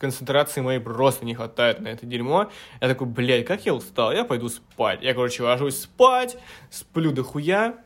концентрации 0.01 0.63
моей 0.63 0.81
просто 0.81 1.25
не 1.25 1.35
хватает 1.35 1.81
на 1.81 1.89
это 1.89 2.07
дерьмо. 2.07 2.51
Я 2.81 2.89
такой, 2.89 3.07
блядь, 3.07 3.47
как 3.47 3.67
я 3.67 3.75
устал, 3.75 4.13
я 4.13 4.25
пойду 4.25 4.49
спать. 4.49 5.03
Я, 5.03 5.15
короче, 5.15 5.43
ложусь 5.43 5.83
спать, 5.83 6.37
сплю 6.71 7.13
до 7.13 7.23
хуя. 7.23 7.77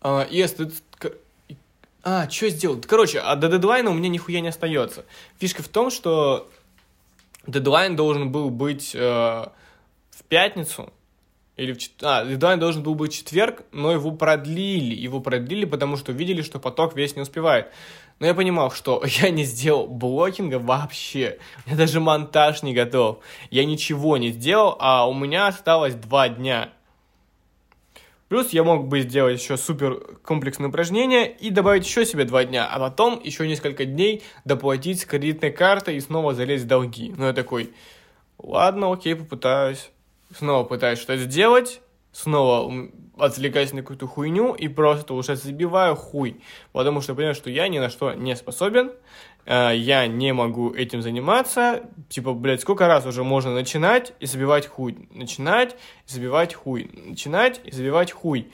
А, 0.00 0.22
и 0.22 0.40
а, 2.04 2.28
что 2.28 2.48
сделал? 2.48 2.80
Короче, 2.80 3.20
а 3.20 3.36
до 3.36 3.48
дедлайна 3.48 3.90
у 3.90 3.94
меня 3.94 4.08
нихуя 4.08 4.40
не 4.40 4.48
остается. 4.48 5.04
Фишка 5.38 5.62
в 5.62 5.68
том, 5.68 5.90
что 5.90 6.50
дедлайн 7.46 7.94
должен 7.94 8.32
был 8.32 8.50
быть 8.50 8.92
э, 8.94 8.98
в 8.98 10.24
пятницу, 10.28 10.92
или 11.56 11.72
в 11.72 11.78
чет... 11.78 11.92
А, 12.02 12.24
дедлайн 12.24 12.58
должен 12.58 12.82
был 12.82 12.94
быть 12.96 13.12
четверг, 13.12 13.62
но 13.70 13.92
его 13.92 14.10
продлили. 14.10 14.94
Его 14.94 15.20
продлили, 15.20 15.64
потому 15.64 15.96
что 15.96 16.10
видели, 16.10 16.42
что 16.42 16.58
поток 16.58 16.96
весь 16.96 17.14
не 17.14 17.22
успевает. 17.22 17.68
Но 18.22 18.28
я 18.28 18.34
понимал, 18.34 18.70
что 18.70 19.02
я 19.20 19.30
не 19.30 19.42
сделал 19.42 19.88
блокинга 19.88 20.60
вообще. 20.60 21.40
Меня 21.66 21.76
даже 21.76 21.98
монтаж 21.98 22.62
не 22.62 22.72
готов. 22.72 23.18
Я 23.50 23.64
ничего 23.64 24.16
не 24.16 24.30
сделал, 24.30 24.76
а 24.78 25.08
у 25.08 25.12
меня 25.12 25.48
осталось 25.48 25.96
два 25.96 26.28
дня. 26.28 26.70
Плюс 28.28 28.50
я 28.50 28.62
мог 28.62 28.86
бы 28.86 29.00
сделать 29.00 29.42
еще 29.42 29.56
супер 29.56 30.18
комплексное 30.22 30.68
упражнение 30.68 31.32
и 31.32 31.50
добавить 31.50 31.84
еще 31.84 32.06
себе 32.06 32.24
два 32.24 32.44
дня, 32.44 32.64
а 32.64 32.78
потом 32.78 33.20
еще 33.20 33.48
несколько 33.48 33.86
дней 33.86 34.22
доплатить 34.44 35.00
с 35.00 35.04
кредитной 35.04 35.50
картой 35.50 35.96
и 35.96 36.00
снова 36.00 36.32
залезть 36.32 36.62
в 36.62 36.68
долги. 36.68 37.12
Ну 37.16 37.26
я 37.26 37.32
такой, 37.32 37.72
ладно, 38.38 38.92
окей, 38.92 39.16
попытаюсь. 39.16 39.90
Снова 40.38 40.62
пытаюсь 40.62 41.00
что-то 41.00 41.18
сделать, 41.18 41.81
снова 42.12 42.90
отвлекаюсь 43.18 43.72
на 43.72 43.80
какую-то 43.80 44.06
хуйню 44.06 44.54
и 44.54 44.68
просто 44.68 45.14
уже 45.14 45.36
забиваю 45.36 45.96
хуй, 45.96 46.40
потому 46.72 47.00
что 47.00 47.14
понимаю, 47.14 47.34
что 47.34 47.50
я 47.50 47.68
ни 47.68 47.78
на 47.78 47.88
что 47.88 48.14
не 48.14 48.36
способен, 48.36 48.92
э, 49.44 49.72
я 49.74 50.06
не 50.06 50.32
могу 50.32 50.72
этим 50.72 51.02
заниматься, 51.02 51.84
типа, 52.08 52.32
блядь, 52.34 52.60
сколько 52.60 52.86
раз 52.86 53.06
уже 53.06 53.24
можно 53.24 53.52
начинать 53.52 54.12
и 54.20 54.26
забивать 54.26 54.66
хуй, 54.66 55.08
начинать 55.10 55.76
и 56.06 56.12
забивать 56.12 56.54
хуй, 56.54 56.90
начинать 56.92 57.60
и 57.64 57.70
забивать 57.70 58.12
хуй. 58.12 58.50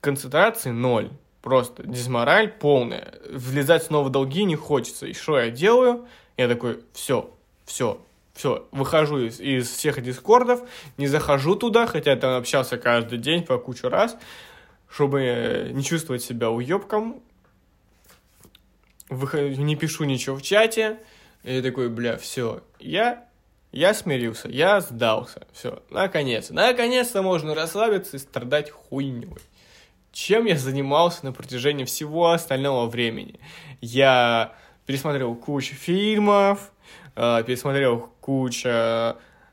Концентрации 0.00 0.70
ноль, 0.70 1.10
просто 1.42 1.82
дизмораль 1.86 2.48
полная, 2.48 3.14
влезать 3.30 3.84
снова 3.84 4.08
в 4.08 4.10
долги 4.10 4.44
не 4.44 4.56
хочется, 4.56 5.06
и 5.06 5.12
что 5.12 5.38
я 5.38 5.50
делаю? 5.50 6.06
Я 6.36 6.48
такой, 6.48 6.80
все, 6.92 7.30
все, 7.64 8.00
все, 8.36 8.68
выхожу 8.70 9.18
из, 9.20 9.40
из 9.40 9.68
всех 9.70 10.02
дискордов, 10.02 10.60
не 10.98 11.06
захожу 11.06 11.56
туда, 11.56 11.86
хотя 11.86 12.10
я 12.10 12.16
там 12.16 12.36
общался 12.36 12.76
каждый 12.76 13.18
день 13.18 13.42
по 13.42 13.56
кучу 13.58 13.88
раз, 13.88 14.16
чтобы 14.90 15.70
не 15.72 15.82
чувствовать 15.82 16.22
себя 16.22 16.50
уебком. 16.50 17.22
Выхожу, 19.08 19.62
не 19.62 19.74
пишу 19.74 20.04
ничего 20.04 20.36
в 20.36 20.42
чате. 20.42 20.98
И 21.44 21.54
я 21.54 21.62
такой, 21.62 21.88
бля, 21.88 22.18
все, 22.18 22.62
я, 22.78 23.24
я 23.72 23.94
смирился, 23.94 24.48
я 24.48 24.80
сдался. 24.80 25.46
Все, 25.52 25.82
наконец. 25.90 26.50
Наконец-то 26.50 27.22
можно 27.22 27.54
расслабиться 27.54 28.16
и 28.16 28.20
страдать 28.20 28.70
хуйней. 28.70 29.30
Чем 30.12 30.44
я 30.44 30.56
занимался 30.56 31.24
на 31.24 31.32
протяжении 31.32 31.84
всего 31.84 32.32
остального 32.32 32.86
времени? 32.86 33.40
Я 33.80 34.54
пересмотрел 34.84 35.34
кучу 35.34 35.74
фильмов, 35.74 36.72
э, 37.16 37.42
пересмотрел 37.44 38.10
кучу 38.20 38.68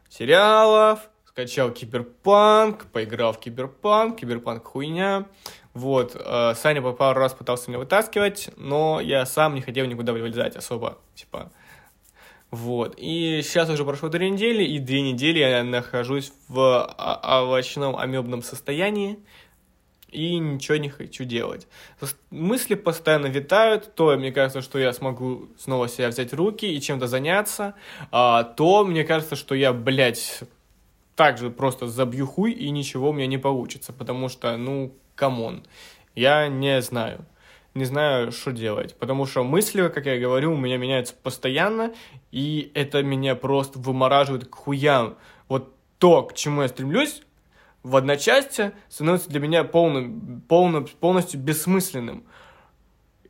сериалов, 0.10 1.00
скачал 1.26 1.72
Киберпанк, 1.72 2.86
поиграл 2.92 3.34
в 3.34 3.40
Киберпанк, 3.40 4.20
Киберпанк 4.20 4.64
хуйня. 4.64 5.26
Вот, 5.74 6.16
э, 6.16 6.54
Саня 6.56 6.84
по 6.84 6.94
пару 6.94 7.20
раз 7.20 7.34
пытался 7.34 7.72
меня 7.72 7.80
вытаскивать, 7.80 8.52
но 8.58 9.00
я 9.02 9.26
сам 9.26 9.56
не 9.56 9.62
хотел 9.62 9.88
никуда 9.88 10.14
вылезать 10.14 10.56
особо, 10.56 11.00
типа. 11.16 11.52
Вот, 12.52 12.94
и 12.98 13.42
сейчас 13.44 13.68
уже 13.72 13.84
прошло 13.84 14.10
три 14.10 14.30
недели, 14.30 14.64
и 14.64 14.78
две 14.78 15.02
недели 15.02 15.40
я 15.40 15.64
нахожусь 15.64 16.32
в 16.48 16.86
овощном 17.24 17.98
амебном 17.98 18.44
состоянии, 18.44 19.18
и 20.14 20.38
ничего 20.38 20.78
не 20.78 20.90
хочу 20.90 21.24
делать. 21.24 21.68
Мысли 22.30 22.76
постоянно 22.76 23.28
витают, 23.28 23.96
то 23.96 24.16
мне 24.16 24.32
кажется, 24.32 24.62
что 24.62 24.80
я 24.80 24.94
смогу 24.94 25.50
снова 25.58 25.88
себя 25.88 26.10
взять 26.10 26.32
в 26.32 26.36
руки 26.36 26.66
и 26.66 26.80
чем-то 26.80 27.08
заняться, 27.08 27.76
а, 28.12 28.44
то 28.44 28.86
мне 28.86 29.04
кажется, 29.04 29.36
что 29.36 29.56
я, 29.56 29.74
блядь, 29.74 30.44
также 31.16 31.50
просто 31.50 31.88
забью 31.88 32.28
хуй 32.28 32.52
и 32.52 32.70
ничего 32.70 33.10
у 33.10 33.14
меня 33.14 33.28
не 33.28 33.38
получится, 33.38 33.94
потому 33.94 34.30
что, 34.30 34.56
ну, 34.58 34.94
come 35.16 35.43
on, 35.43 35.64
я 36.16 36.48
не 36.48 36.82
знаю. 36.82 37.26
Не 37.74 37.86
знаю, 37.86 38.32
что 38.32 38.52
делать, 38.52 38.96
потому 39.00 39.26
что 39.26 39.44
мысли, 39.44 39.88
как 39.88 40.06
я 40.06 40.20
говорю, 40.20 40.54
у 40.54 40.58
меня 40.58 40.78
меняются 40.78 41.16
постоянно, 41.16 41.92
и 42.32 42.72
это 42.76 43.02
меня 43.02 43.36
просто 43.36 43.80
вымораживает 43.80 44.46
к 44.46 44.54
хуям. 44.54 45.18
Вот 45.48 45.74
то, 45.98 46.22
к 46.22 46.36
чему 46.36 46.62
я 46.62 46.68
стремлюсь, 46.68 47.24
в 47.84 47.96
одночасье 47.96 48.74
становится 48.90 49.30
для 49.30 49.40
меня 49.40 49.64
полным, 49.64 50.42
полным, 50.48 50.88
полностью 51.00 51.40
бессмысленным. 51.40 52.24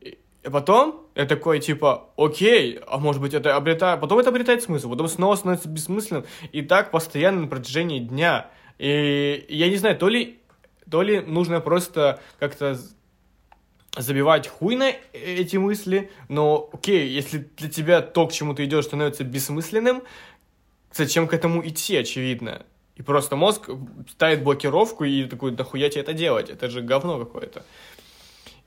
И 0.00 0.50
потом 0.50 1.06
я 1.14 1.26
такой, 1.26 1.58
типа, 1.58 2.10
окей, 2.16 2.78
а 2.86 2.98
может 2.98 3.20
быть 3.20 3.34
это 3.34 3.56
обретает... 3.56 4.00
Потом 4.00 4.18
это 4.18 4.30
обретает 4.30 4.62
смысл, 4.62 4.90
потом 4.90 5.08
снова 5.08 5.34
становится 5.36 5.68
бессмысленным. 5.68 6.24
И 6.52 6.62
так 6.62 6.90
постоянно 6.90 7.42
на 7.42 7.46
протяжении 7.48 7.98
дня. 7.98 8.50
И 8.78 9.44
я 9.48 9.68
не 9.68 9.76
знаю, 9.76 9.96
то 9.96 10.08
ли, 10.08 10.38
то 10.88 11.02
ли 11.02 11.20
нужно 11.20 11.60
просто 11.60 12.20
как-то 12.38 12.78
забивать 13.96 14.48
хуй 14.48 14.76
на 14.76 14.92
эти 15.12 15.56
мысли, 15.56 16.10
но 16.28 16.68
окей, 16.72 17.08
если 17.08 17.48
для 17.56 17.70
тебя 17.70 18.02
то, 18.02 18.26
к 18.26 18.32
чему 18.32 18.54
ты 18.54 18.64
идешь, 18.64 18.86
становится 18.86 19.24
бессмысленным, 19.24 20.02
зачем 20.92 21.28
к 21.28 21.34
этому 21.34 21.66
идти, 21.66 21.96
очевидно? 21.96 22.66
И 22.96 23.02
просто 23.02 23.36
мозг 23.36 23.68
ставит 24.08 24.42
блокировку 24.44 25.04
и 25.04 25.24
такой, 25.24 25.50
да 25.50 25.64
хуя 25.64 25.88
тебе 25.88 26.02
это 26.02 26.12
делать? 26.12 26.48
Это 26.48 26.68
же 26.68 26.80
говно 26.80 27.18
какое-то. 27.18 27.64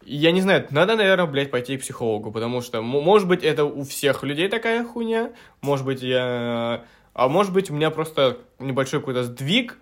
Я 0.04 0.32
не 0.32 0.42
знаю, 0.42 0.66
надо, 0.70 0.96
наверное, 0.96 1.26
блядь, 1.26 1.52
пойти 1.52 1.78
к 1.78 1.82
психологу, 1.82 2.32
потому 2.32 2.62
что, 2.62 2.82
может 2.82 3.28
быть, 3.28 3.44
это 3.44 3.66
у 3.66 3.84
всех 3.84 4.24
людей 4.24 4.48
такая 4.48 4.86
хуйня, 4.86 5.34
может 5.62 5.86
быть, 5.86 6.02
я... 6.02 6.86
А 7.14 7.28
может 7.28 7.52
быть, 7.52 7.70
у 7.70 7.74
меня 7.74 7.90
просто 7.90 8.38
небольшой 8.60 9.00
какой-то 9.00 9.24
сдвиг 9.24 9.78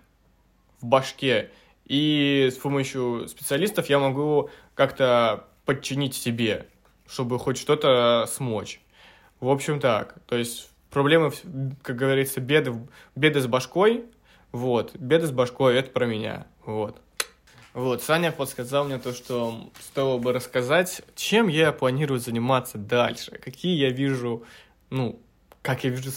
в 0.80 0.86
башке, 0.86 1.50
и 1.84 2.50
с 2.52 2.56
помощью 2.56 3.28
специалистов 3.28 3.88
я 3.88 3.98
могу 3.98 4.50
как-то 4.74 5.44
подчинить 5.64 6.14
себе, 6.14 6.66
чтобы 7.06 7.38
хоть 7.38 7.58
что-то 7.58 8.26
смочь. 8.28 8.80
В 9.38 9.48
общем 9.48 9.78
так, 9.78 10.16
то 10.26 10.36
есть 10.36 10.70
проблемы, 10.90 11.30
как 11.82 11.94
говорится, 11.96 12.40
беды, 12.40 12.74
беды 13.14 13.40
с 13.40 13.46
башкой, 13.46 14.06
вот, 14.56 14.96
беды 14.96 15.26
с 15.26 15.30
башкой, 15.30 15.76
это 15.76 15.90
про 15.90 16.06
меня, 16.06 16.46
вот. 16.64 17.00
Вот, 17.74 18.02
Саня 18.02 18.32
подсказал 18.32 18.86
мне 18.86 18.98
то, 18.98 19.12
что 19.12 19.70
стоило 19.80 20.16
бы 20.16 20.32
рассказать, 20.32 21.02
чем 21.14 21.48
я 21.48 21.72
планирую 21.72 22.20
заниматься 22.20 22.78
дальше, 22.78 23.32
какие 23.32 23.76
я 23.76 23.90
вижу, 23.90 24.44
ну, 24.88 25.20
как 25.60 25.84
я 25.84 25.90
вижу 25.90 26.10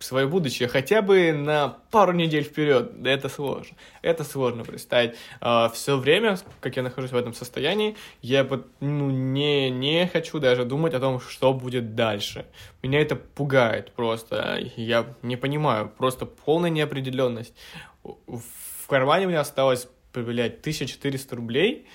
свое 0.00 0.26
будущее 0.26 0.68
хотя 0.68 1.02
бы 1.02 1.32
на 1.32 1.68
пару 1.90 2.12
недель 2.12 2.42
вперед. 2.42 2.92
Это 3.04 3.28
сложно. 3.28 3.76
Это 4.02 4.24
сложно 4.24 4.64
представить. 4.64 5.14
А, 5.40 5.68
все 5.68 5.96
время, 5.98 6.38
как 6.60 6.76
я 6.76 6.82
нахожусь 6.82 7.12
в 7.12 7.16
этом 7.16 7.34
состоянии, 7.34 7.96
я 8.22 8.48
ну, 8.80 9.10
не, 9.10 9.70
не 9.70 10.06
хочу 10.06 10.38
даже 10.38 10.64
думать 10.64 10.94
о 10.94 11.00
том, 11.00 11.20
что 11.20 11.52
будет 11.52 11.94
дальше. 11.94 12.46
Меня 12.82 13.00
это 13.00 13.14
пугает 13.14 13.92
просто. 13.92 14.58
Я 14.76 15.06
не 15.22 15.36
понимаю. 15.36 15.92
Просто 15.96 16.26
полная 16.26 16.70
неопределенность. 16.70 17.54
В 18.02 18.86
кармане 18.86 19.26
у 19.26 19.28
меня 19.28 19.40
осталось, 19.40 19.86
блядь, 20.14 20.60
1400 20.60 21.36
рублей, 21.36 21.86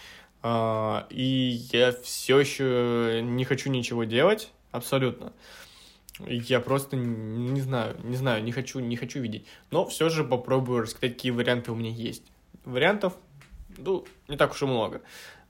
а, 0.44 1.08
и 1.10 1.60
я 1.74 1.92
все 1.92 2.40
еще 2.40 3.22
не 3.24 3.46
хочу 3.46 3.72
ничего 3.72 4.04
делать. 4.04 4.52
Абсолютно. 4.72 5.34
Я 6.20 6.60
просто 6.60 6.96
не 6.96 7.62
знаю, 7.62 7.98
не 8.04 8.16
знаю, 8.16 8.44
не 8.44 8.52
хочу, 8.52 8.80
не 8.80 8.96
хочу 8.96 9.20
видеть. 9.20 9.46
Но 9.72 9.86
все 9.86 10.10
же 10.10 10.24
попробую 10.24 10.82
рассказать, 10.82 11.14
какие 11.14 11.32
варианты 11.32 11.72
у 11.72 11.76
меня 11.76 11.90
есть. 11.90 12.24
Вариантов, 12.64 13.14
ну, 13.78 14.06
не 14.28 14.38
так 14.38 14.52
уж 14.52 14.62
и 14.62 14.66
много. 14.66 15.02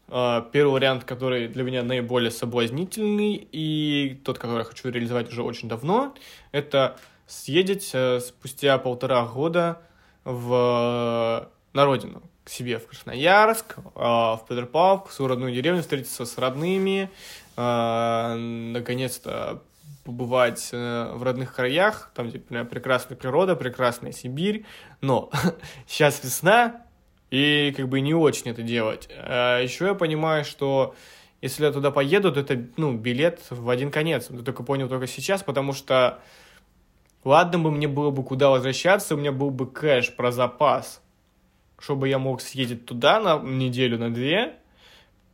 А, 0.07 0.41
первый 0.41 0.73
вариант, 0.73 1.03
который 1.03 1.47
для 1.47 1.63
меня 1.63 1.83
наиболее 1.83 2.31
соблазнительный 2.31 3.47
и 3.51 4.19
тот, 4.23 4.37
который 4.37 4.59
я 4.59 4.63
хочу 4.65 4.89
реализовать 4.89 5.29
уже 5.29 5.43
очень 5.43 5.69
давно, 5.69 6.15
это 6.51 6.97
съездить 7.27 7.89
э, 7.93 8.19
спустя 8.19 8.77
полтора 8.77 9.25
года 9.25 9.81
в, 10.23 11.49
на 11.73 11.85
родину, 11.85 12.21
к 12.43 12.49
себе 12.49 12.77
в 12.77 12.87
Красноярск, 12.87 13.77
а, 13.95 14.37
в 14.37 14.45
Петропавловск, 14.47 15.09
в 15.09 15.13
свою 15.13 15.29
родную 15.29 15.53
деревню, 15.53 15.81
встретиться 15.81 16.25
с 16.25 16.37
родными, 16.37 17.09
а, 17.57 18.35
наконец-то 18.35 19.61
побывать 20.05 20.69
э, 20.71 21.11
в 21.13 21.23
родных 21.23 21.53
краях, 21.53 22.11
там, 22.13 22.31
типа, 22.31 22.63
прекрасная 22.63 23.17
природа, 23.17 23.55
прекрасная 23.55 24.11
Сибирь, 24.11 24.65
но 25.01 25.31
сейчас 25.87 26.23
весна, 26.23 26.85
и 27.31 27.73
как 27.75 27.89
бы 27.89 27.99
не 27.99 28.13
очень 28.13 28.51
это 28.51 28.61
делать. 28.61 29.09
А 29.17 29.59
еще 29.59 29.85
я 29.87 29.95
понимаю, 29.95 30.45
что 30.45 30.95
если 31.41 31.65
я 31.65 31.71
туда 31.71 31.89
поеду, 31.89 32.31
то 32.31 32.39
это, 32.39 32.63
ну, 32.77 32.93
билет 32.93 33.41
в 33.49 33.67
один 33.67 33.89
конец. 33.89 34.27
Я 34.29 34.43
только 34.43 34.61
понял 34.61 34.87
только 34.87 35.07
сейчас, 35.07 35.41
потому 35.41 35.73
что 35.73 36.19
ладно 37.23 37.57
бы 37.57 37.71
мне 37.71 37.87
было 37.87 38.11
бы 38.11 38.23
куда 38.23 38.49
возвращаться, 38.49 39.15
у 39.15 39.17
меня 39.17 39.31
был 39.31 39.49
бы 39.49 39.65
кэш 39.69 40.15
про 40.15 40.31
запас, 40.31 41.01
чтобы 41.79 42.09
я 42.09 42.19
мог 42.19 42.41
съездить 42.41 42.85
туда 42.85 43.19
на 43.19 43.39
неделю, 43.39 43.97
на 43.97 44.13
две, 44.13 44.53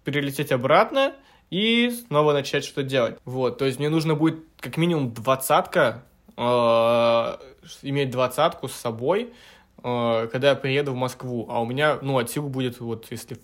перелететь 0.06 0.54
обратно, 0.54 1.13
и 1.51 1.91
снова 2.08 2.34
начать 2.34 2.63
что-то 2.63 2.84
делать. 2.84 3.17
Вот, 3.25 3.60
то 3.60 3.65
есть 3.65 3.77
мне 3.77 3.89
нужно 3.89 4.16
будет 4.16 4.40
как 4.59 4.77
минимум 4.77 5.14
двадцатка, 5.14 6.03
э, 6.37 6.42
иметь 7.83 8.09
двадцатку 8.09 8.70
с 8.70 8.74
собой, 8.74 9.33
э, 9.83 10.27
когда 10.31 10.50
я 10.50 10.55
приеду 10.55 10.94
в 10.94 10.96
Москву. 10.96 11.46
А 11.50 11.61
у 11.61 11.66
меня, 11.66 12.00
ну, 12.01 12.18
от 12.18 12.35
будет, 12.37 12.79
вот, 12.79 13.07
если 13.11 13.37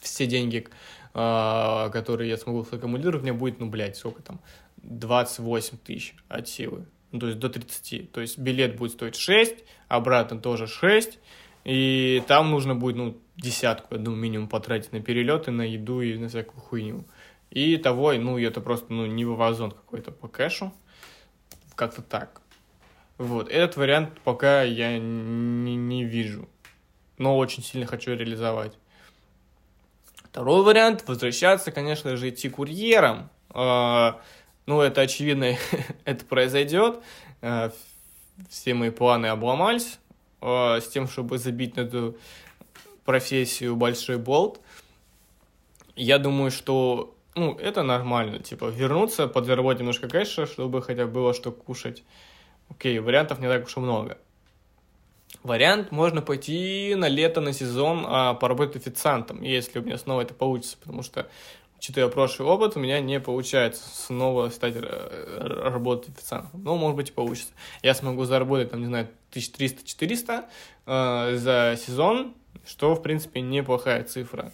все 0.00 0.26
деньги, 0.26 0.68
э, 1.14 1.90
которые 1.90 2.28
я 2.28 2.36
смогу 2.36 2.64
саккумулировать, 2.64 3.22
у 3.22 3.24
меня 3.24 3.34
будет, 3.34 3.58
ну, 3.60 3.66
блядь, 3.66 3.96
сколько 3.96 4.22
там, 4.22 4.40
28 4.82 5.78
тысяч 5.78 6.14
от 6.28 6.48
силы. 6.48 6.86
Ну, 7.12 7.20
то 7.20 7.28
есть 7.28 7.38
до 7.38 7.48
30. 7.48 8.12
То 8.12 8.20
есть 8.20 8.36
билет 8.38 8.76
будет 8.76 8.92
стоить 8.92 9.16
6, 9.16 9.64
обратно 9.88 10.38
тоже 10.38 10.66
6. 10.66 11.18
И 11.64 12.22
там 12.26 12.50
нужно 12.50 12.74
будет, 12.74 12.96
ну, 12.96 13.16
десятку, 13.36 13.94
я 13.94 14.00
думаю, 14.00 14.20
минимум 14.20 14.48
потратить 14.48 14.92
на 14.92 15.00
перелеты, 15.00 15.50
на 15.50 15.62
еду 15.62 16.02
и 16.02 16.16
на 16.18 16.28
всякую 16.28 16.60
хуйню. 16.60 17.04
И 17.50 17.76
того, 17.76 18.12
ну, 18.12 18.38
это 18.38 18.60
просто, 18.60 18.92
ну, 18.92 19.06
не 19.06 19.24
вывозон 19.24 19.70
какой-то 19.70 20.10
по 20.10 20.28
кэшу. 20.28 20.72
Как-то 21.74 22.02
так. 22.02 22.42
Вот, 23.16 23.48
этот 23.48 23.76
вариант 23.76 24.20
пока 24.22 24.62
я 24.62 24.98
не, 24.98 25.76
не 25.76 26.04
вижу. 26.04 26.48
Но 27.16 27.36
очень 27.36 27.62
сильно 27.62 27.86
хочу 27.86 28.12
реализовать. 28.12 28.78
Второй 30.24 30.62
вариант, 30.62 31.04
возвращаться, 31.08 31.72
конечно 31.72 32.16
же, 32.16 32.28
идти 32.28 32.48
курьером. 32.48 33.30
А, 33.50 34.20
ну, 34.66 34.80
это 34.80 35.00
очевидно, 35.00 35.56
это 36.04 36.24
произойдет. 36.24 37.00
А, 37.40 37.72
все 38.48 38.74
мои 38.74 38.90
планы 38.90 39.26
обломались 39.26 39.98
а, 40.40 40.80
с 40.80 40.88
тем, 40.88 41.08
чтобы 41.08 41.38
забить 41.38 41.76
на 41.76 41.80
эту 41.80 42.16
профессию 43.04 43.74
большой 43.74 44.18
болт. 44.18 44.60
Я 45.96 46.18
думаю, 46.18 46.52
что 46.52 47.16
ну, 47.34 47.54
это 47.54 47.82
нормально, 47.82 48.40
типа, 48.40 48.66
вернуться, 48.66 49.28
подзаработать 49.28 49.80
немножко 49.80 50.08
кэша, 50.08 50.46
чтобы 50.46 50.82
хотя 50.82 51.06
бы 51.06 51.12
было 51.12 51.34
что 51.34 51.52
кушать. 51.52 52.02
Окей, 52.68 52.98
вариантов 52.98 53.38
не 53.38 53.48
так 53.48 53.66
уж 53.66 53.76
и 53.76 53.80
много. 53.80 54.18
Вариант, 55.42 55.92
можно 55.92 56.20
пойти 56.20 56.94
на 56.96 57.08
лето, 57.08 57.40
на 57.40 57.52
сезон, 57.52 58.04
а 58.06 58.34
поработать 58.34 58.76
официантом, 58.76 59.42
если 59.42 59.78
у 59.78 59.82
меня 59.82 59.98
снова 59.98 60.22
это 60.22 60.34
получится, 60.34 60.76
потому 60.78 61.02
что, 61.02 61.28
учитывая 61.78 62.10
прошлый 62.10 62.48
опыт, 62.48 62.76
у 62.76 62.80
меня 62.80 63.00
не 63.00 63.20
получается 63.20 63.82
снова 63.88 64.48
стать 64.48 64.74
э, 64.76 65.38
работать 65.38 66.16
официантом. 66.16 66.62
Ну, 66.64 66.76
может 66.76 66.96
быть, 66.96 67.10
и 67.10 67.12
получится. 67.12 67.52
Я 67.82 67.94
смогу 67.94 68.24
заработать, 68.24 68.70
там, 68.70 68.80
не 68.80 68.86
знаю, 68.86 69.08
1300-400 69.32 70.44
э, 70.86 71.36
за 71.36 71.78
сезон, 71.86 72.34
что, 72.66 72.94
в 72.94 73.02
принципе, 73.02 73.40
неплохая 73.40 74.02
цифра. 74.04 74.52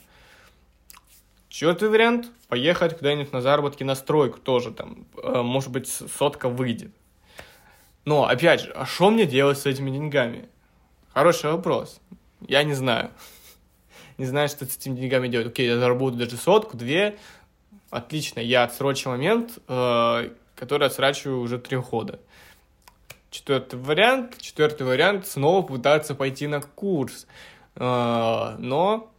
Четвертый 1.54 1.88
вариант– 1.88 2.32
поехать 2.48 2.98
куда-нибудь 2.98 3.32
на 3.32 3.40
заработки 3.40 3.84
на 3.84 3.94
стройку 3.94 4.40
тоже 4.40 4.72
там, 4.72 5.06
э, 5.22 5.40
может 5.40 5.70
быть, 5.70 5.86
сотка 5.86 6.48
выйдет. 6.48 6.90
Но, 8.04 8.24
опять 8.24 8.62
же, 8.62 8.72
а 8.72 8.84
что 8.84 9.08
мне 9.08 9.24
делать 9.24 9.56
с 9.56 9.64
этими 9.64 9.92
деньгами? 9.92 10.48
Хороший 11.12 11.52
вопрос. 11.52 12.00
Я 12.40 12.64
не 12.64 12.74
знаю. 12.74 13.12
Не 14.18 14.26
знаю, 14.26 14.48
что 14.48 14.66
с 14.66 14.76
этими 14.76 14.96
деньгами 14.96 15.28
делать. 15.28 15.46
Окей, 15.46 15.68
я 15.68 15.78
заработаю 15.78 16.24
даже 16.24 16.36
сотку, 16.36 16.76
две. 16.76 17.18
Отлично, 17.88 18.40
я 18.40 18.64
отсрочил 18.64 19.12
момент, 19.12 19.60
э, 19.68 20.30
который 20.56 20.88
отсрачиваю 20.88 21.38
уже 21.38 21.60
три 21.60 21.76
года. 21.76 22.18
Четвертый 23.30 23.78
вариант. 23.78 24.38
Четвертый 24.40 24.88
вариант 24.88 25.28
снова 25.28 25.64
пытаться 25.64 26.16
пойти 26.16 26.48
на 26.48 26.60
курс. 26.60 27.28
Э, 27.76 28.56
но 28.58 29.13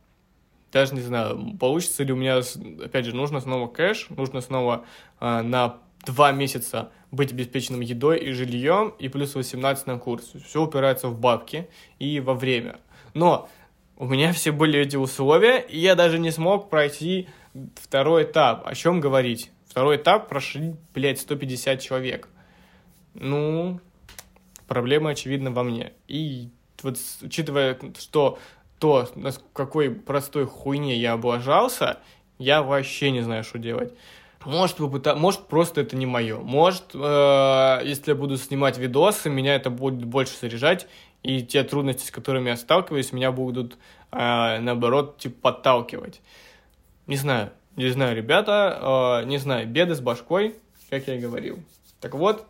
даже 0.76 0.94
не 0.94 1.00
знаю, 1.00 1.56
получится 1.58 2.04
ли 2.04 2.12
у 2.12 2.18
меня, 2.18 2.42
опять 2.84 3.06
же, 3.06 3.16
нужно 3.16 3.40
снова 3.40 3.68
кэш, 3.68 4.10
нужно 4.10 4.42
снова 4.42 4.84
э, 5.22 5.42
на 5.42 5.78
два 6.06 6.34
месяца 6.34 6.92
быть 7.12 7.32
обеспеченным 7.32 7.80
едой 7.80 8.20
и 8.20 8.34
жильем, 8.34 8.94
и 9.00 9.08
плюс 9.08 9.36
18 9.36 9.88
на 9.88 9.98
курс. 9.98 10.34
Все 10.46 10.62
упирается 10.62 11.08
в 11.08 11.18
бабки 11.18 11.70
и 11.98 12.20
во 12.20 12.34
время. 12.34 12.82
Но 13.14 13.48
у 13.96 14.06
меня 14.06 14.34
все 14.34 14.52
были 14.52 14.78
эти 14.78 14.98
условия, 14.98 15.60
и 15.60 15.80
я 15.80 15.96
даже 15.96 16.20
не 16.20 16.30
смог 16.30 16.70
пройти 16.70 17.30
второй 17.76 18.24
этап. 18.24 18.68
О 18.68 18.76
чем 18.76 19.00
говорить? 19.00 19.52
Второй 19.70 19.96
этап 19.96 20.28
прошли, 20.28 20.76
блядь, 20.94 21.22
150 21.22 21.80
человек. 21.80 22.28
Ну, 23.14 23.80
проблема, 24.68 25.12
очевидно, 25.12 25.52
во 25.52 25.64
мне. 25.64 25.94
И 26.10 26.50
вот 26.84 26.98
учитывая, 27.22 27.80
что 27.98 28.40
то, 28.80 29.10
на 29.16 29.32
какой 29.54 29.92
простой 29.92 30.46
хуйне 30.46 30.96
я 30.96 31.14
облажался, 31.14 32.00
я 32.38 32.62
вообще 32.62 33.12
не 33.12 33.22
знаю, 33.22 33.44
что 33.44 33.58
делать. 33.58 33.94
Может, 34.46 34.78
попыта... 34.78 35.16
Может, 35.16 35.48
просто 35.48 35.82
это 35.82 35.96
не 35.96 36.06
мое. 36.06 36.38
Может, 36.38 36.94
э, 36.94 37.80
если 37.84 38.12
я 38.12 38.16
буду 38.16 38.38
снимать 38.38 38.78
видосы, 38.78 39.30
меня 39.30 39.56
это 39.56 39.70
будет 39.72 40.06
больше 40.06 40.34
заряжать, 40.40 40.88
и 41.24 41.42
те 41.42 41.64
трудности, 41.64 42.06
с 42.06 42.12
которыми 42.12 42.50
я 42.50 42.58
сталкиваюсь, 42.58 43.12
меня 43.12 43.32
будут, 43.32 43.78
э, 44.12 44.60
наоборот, 44.60 45.18
типа, 45.18 45.52
подталкивать. 45.52 46.22
Не 47.08 47.16
знаю, 47.16 47.52
не 47.76 47.90
знаю, 47.90 48.16
ребята, 48.16 49.22
э, 49.24 49.26
не 49.26 49.40
знаю, 49.40 49.68
беды 49.68 49.96
с 49.96 50.00
башкой, 50.00 50.56
как 50.92 51.08
я 51.08 51.16
и 51.16 51.20
говорил. 51.20 51.60
Так 52.00 52.14
вот, 52.14 52.46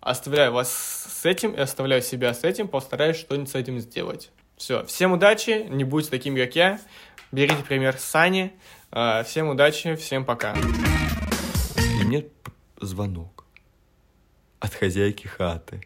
оставляю 0.00 0.52
вас 0.52 0.72
с 0.72 1.26
этим 1.26 1.52
и 1.52 1.60
оставляю 1.60 2.00
себя 2.00 2.32
с 2.32 2.44
этим, 2.44 2.66
постараюсь 2.66 3.16
что-нибудь 3.16 3.50
с 3.50 3.54
этим 3.54 3.78
сделать. 3.78 4.30
Все, 4.60 4.84
всем 4.84 5.12
удачи, 5.12 5.66
не 5.70 5.84
будьте 5.84 6.10
такими, 6.10 6.44
как 6.44 6.54
я, 6.54 6.78
берите 7.32 7.64
пример 7.66 7.96
Сани, 7.96 8.52
А, 8.92 9.22
всем 9.22 9.48
удачи, 9.48 9.96
всем 9.96 10.26
пока. 10.26 10.54
И 11.98 12.04
мне 12.04 12.26
звонок 12.78 13.46
от 14.58 14.74
хозяйки 14.74 15.26
хаты. 15.28 15.80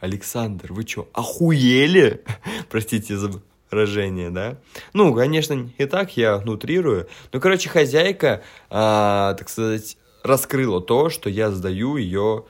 Александр, 0.00 0.72
вы 0.72 0.84
что, 0.84 1.08
охуели? 1.12 2.24
Простите 2.68 3.16
за 3.16 3.30
выражение, 3.70 4.30
да? 4.30 4.58
Ну, 4.92 5.14
конечно, 5.14 5.52
не 5.52 5.86
так, 5.86 6.16
я 6.16 6.40
нутрирую. 6.40 7.08
Ну, 7.32 7.40
короче, 7.40 7.68
хозяйка, 7.68 8.42
а, 8.70 9.34
так 9.34 9.48
сказать, 9.48 9.96
раскрыла 10.24 10.80
то, 10.80 11.10
что 11.10 11.30
я 11.30 11.52
сдаю 11.52 11.96
ее 11.96 12.44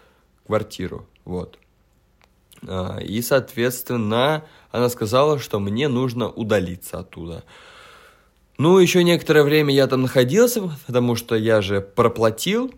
квартиру, 0.47 1.07
вот. 1.27 1.59
А, 2.67 2.99
и, 2.99 3.23
соответственно, 3.23 4.45
она 4.71 4.89
сказала, 4.89 5.39
что 5.39 5.61
мне 5.61 5.89
нужно 5.89 6.29
удалиться 6.29 6.99
оттуда. 6.99 7.45
Ну, 8.57 8.79
еще 8.79 9.03
некоторое 9.03 9.43
время 9.43 9.75
я 9.75 9.87
там 9.87 10.03
находился, 10.03 10.63
потому 10.87 11.17
что 11.17 11.35
я 11.35 11.61
же 11.61 11.81
проплатил 11.81 12.73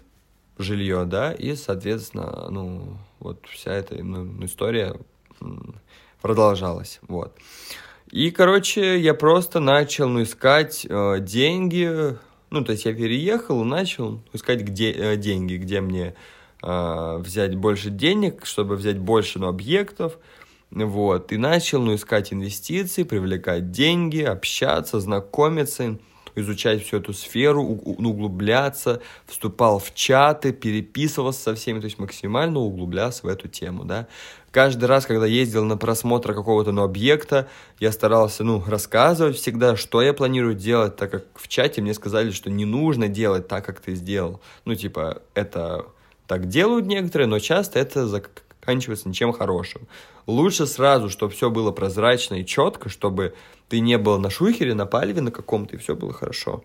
жилье, 0.58 1.04
да, 1.04 1.32
и, 1.32 1.54
соответственно, 1.54 2.48
ну, 2.50 2.96
вот 3.18 3.44
вся 3.46 3.72
эта 3.72 4.02
ну, 4.02 4.44
история 4.44 4.96
продолжалась, 6.22 6.98
вот. 7.08 7.36
И, 8.10 8.30
короче, 8.30 8.98
я 9.00 9.14
просто 9.14 9.60
начал, 9.60 10.08
ну, 10.08 10.22
искать 10.22 10.86
э, 10.88 11.18
деньги, 11.20 12.16
ну, 12.50 12.64
то 12.64 12.72
есть 12.72 12.84
я 12.84 12.94
переехал 12.94 13.62
и 13.62 13.66
начал 13.66 14.20
искать 14.32 14.62
где, 14.62 14.92
э, 14.92 15.16
деньги, 15.16 15.56
где 15.56 15.80
мне 15.80 16.14
э, 16.62 17.18
взять 17.18 17.54
больше 17.56 17.90
денег, 17.90 18.46
чтобы 18.46 18.76
взять 18.76 18.98
больше, 18.98 19.38
ну, 19.38 19.48
объектов, 19.48 20.18
вот, 20.70 21.32
и 21.32 21.36
начал, 21.36 21.80
ну, 21.80 21.94
искать 21.94 22.32
инвестиции, 22.32 23.04
привлекать 23.04 23.70
деньги, 23.70 24.20
общаться, 24.22 25.00
знакомиться, 25.00 25.98
изучать 26.34 26.84
всю 26.84 26.98
эту 26.98 27.12
сферу, 27.14 27.62
у- 27.62 27.80
у- 27.84 28.08
углубляться, 28.08 29.00
вступал 29.26 29.78
в 29.78 29.94
чаты, 29.94 30.52
переписывался 30.52 31.40
со 31.40 31.54
всеми, 31.54 31.80
то 31.80 31.86
есть 31.86 31.98
максимально 31.98 32.58
углублялся 32.60 33.26
в 33.26 33.28
эту 33.28 33.48
тему, 33.48 33.84
да. 33.84 34.06
Каждый 34.50 34.84
раз, 34.86 35.06
когда 35.06 35.26
ездил 35.26 35.64
на 35.64 35.76
просмотр 35.76 36.34
какого-то 36.34 36.72
ну, 36.72 36.82
объекта, 36.82 37.48
я 37.78 37.92
старался, 37.92 38.42
ну, 38.44 38.62
рассказывать 38.66 39.36
всегда, 39.36 39.76
что 39.76 40.02
я 40.02 40.12
планирую 40.14 40.54
делать, 40.54 40.96
так 40.96 41.10
как 41.10 41.24
в 41.34 41.48
чате 41.48 41.80
мне 41.82 41.94
сказали, 41.94 42.30
что 42.30 42.50
не 42.50 42.64
нужно 42.64 43.08
делать 43.08 43.48
так, 43.48 43.64
как 43.64 43.80
ты 43.80 43.94
сделал. 43.94 44.40
Ну, 44.64 44.74
типа, 44.74 45.22
это 45.34 45.86
так 46.26 46.48
делают 46.48 46.86
некоторые, 46.86 47.28
но 47.28 47.38
часто 47.38 47.78
это 47.78 48.06
заканчивается 48.06 49.08
ничем 49.08 49.32
хорошим. 49.32 49.86
Лучше 50.26 50.66
сразу, 50.66 51.08
чтобы 51.08 51.32
все 51.32 51.50
было 51.50 51.70
прозрачно 51.70 52.36
и 52.36 52.46
четко, 52.46 52.88
чтобы 52.88 53.34
ты 53.68 53.80
не 53.80 53.98
был 53.98 54.18
на 54.18 54.30
шухере, 54.30 54.74
на 54.74 54.86
палеве 54.86 55.20
на 55.20 55.30
каком-то, 55.30 55.76
и 55.76 55.78
все 55.78 55.94
было 55.94 56.12
хорошо. 56.12 56.64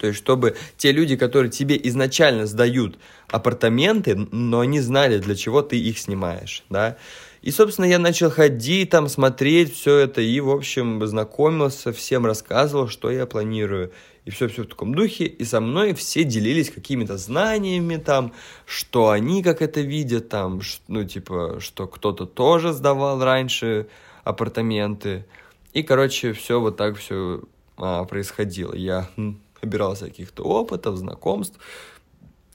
То 0.00 0.06
есть, 0.06 0.18
чтобы 0.18 0.56
те 0.78 0.92
люди, 0.92 1.14
которые 1.14 1.50
тебе 1.50 1.78
изначально 1.84 2.46
сдают 2.46 2.98
апартаменты, 3.28 4.16
но 4.16 4.60
они 4.60 4.80
знали, 4.80 5.18
для 5.18 5.34
чего 5.34 5.60
ты 5.60 5.78
их 5.78 5.98
снимаешь, 5.98 6.64
да. 6.70 6.96
И, 7.42 7.50
собственно, 7.50 7.84
я 7.84 7.98
начал 7.98 8.30
ходить, 8.30 8.90
там, 8.90 9.08
смотреть 9.08 9.74
все 9.74 9.98
это, 9.98 10.22
и, 10.22 10.40
в 10.40 10.50
общем, 10.50 11.06
знакомился, 11.06 11.92
всем 11.92 12.24
рассказывал, 12.24 12.88
что 12.88 13.10
я 13.10 13.26
планирую. 13.26 13.92
И 14.24 14.30
все-все 14.30 14.64
в 14.64 14.66
таком 14.66 14.94
духе. 14.94 15.24
И 15.24 15.44
со 15.44 15.60
мной 15.60 15.94
все 15.94 16.24
делились 16.24 16.70
какими-то 16.70 17.16
знаниями 17.16 17.96
там, 17.96 18.32
что 18.66 19.10
они 19.10 19.42
как 19.42 19.62
это 19.62 19.80
видят 19.80 20.28
там, 20.28 20.60
ну, 20.88 21.04
типа, 21.04 21.56
что 21.60 21.86
кто-то 21.86 22.26
тоже 22.26 22.72
сдавал 22.72 23.22
раньше 23.22 23.88
апартаменты. 24.24 25.24
И, 25.72 25.82
короче, 25.82 26.32
все 26.32 26.60
вот 26.60 26.76
так 26.76 26.96
все 26.96 27.42
происходило. 27.76 28.74
Я 28.74 29.08
м, 29.16 29.40
набирался 29.62 30.06
каких-то 30.06 30.42
опытов, 30.42 30.96
знакомств, 30.96 31.58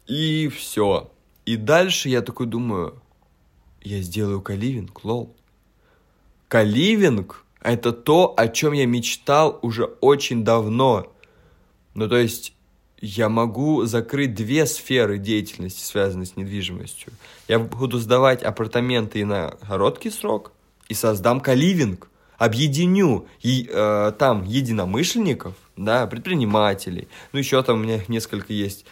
и 0.08 0.47
все. 0.49 1.12
И 1.45 1.58
дальше 1.58 2.10
я 2.10 2.21
такой 2.21 2.45
думаю, 2.45 3.01
я 3.82 4.01
сделаю 4.01 4.41
каливинг, 4.41 5.04
лол. 5.04 5.36
Каливинг– 6.47 7.43
это 7.62 7.91
то, 7.91 8.34
о 8.38 8.47
чем 8.47 8.73
я 8.73 8.86
мечтал 8.86 9.60
уже 9.62 9.86
очень 10.01 10.43
давно. 10.43 11.12
Ну, 11.95 12.08
то 12.08 12.17
есть, 12.17 12.53
я 13.01 13.29
могу 13.29 13.86
закрыть 13.86 14.36
две 14.36 14.65
сферы 14.65 15.17
деятельности, 15.17 15.84
связанные 15.84 16.25
с 16.25 16.36
недвижимостью. 16.36 17.13
Я 17.47 17.60
буду 17.60 17.99
сдавать 17.99 18.43
апартаменты 18.43 19.19
и 19.19 19.23
на 19.23 19.51
короткий 19.67 20.10
срок, 20.10 20.51
и 20.88 20.93
создам 20.93 21.39
каливинг. 21.39 22.10
Объединю 22.38 23.27
и, 23.41 23.69
э, 23.71 24.12
там 24.19 24.43
единомышленников, 24.43 25.55
да, 25.77 26.05
предпринимателей. 26.05 27.08
Ну, 27.31 27.39
еще 27.39 27.63
там 27.63 27.79
у 27.79 27.84
меня 27.84 28.01
несколько 28.10 28.51
есть 28.51 28.86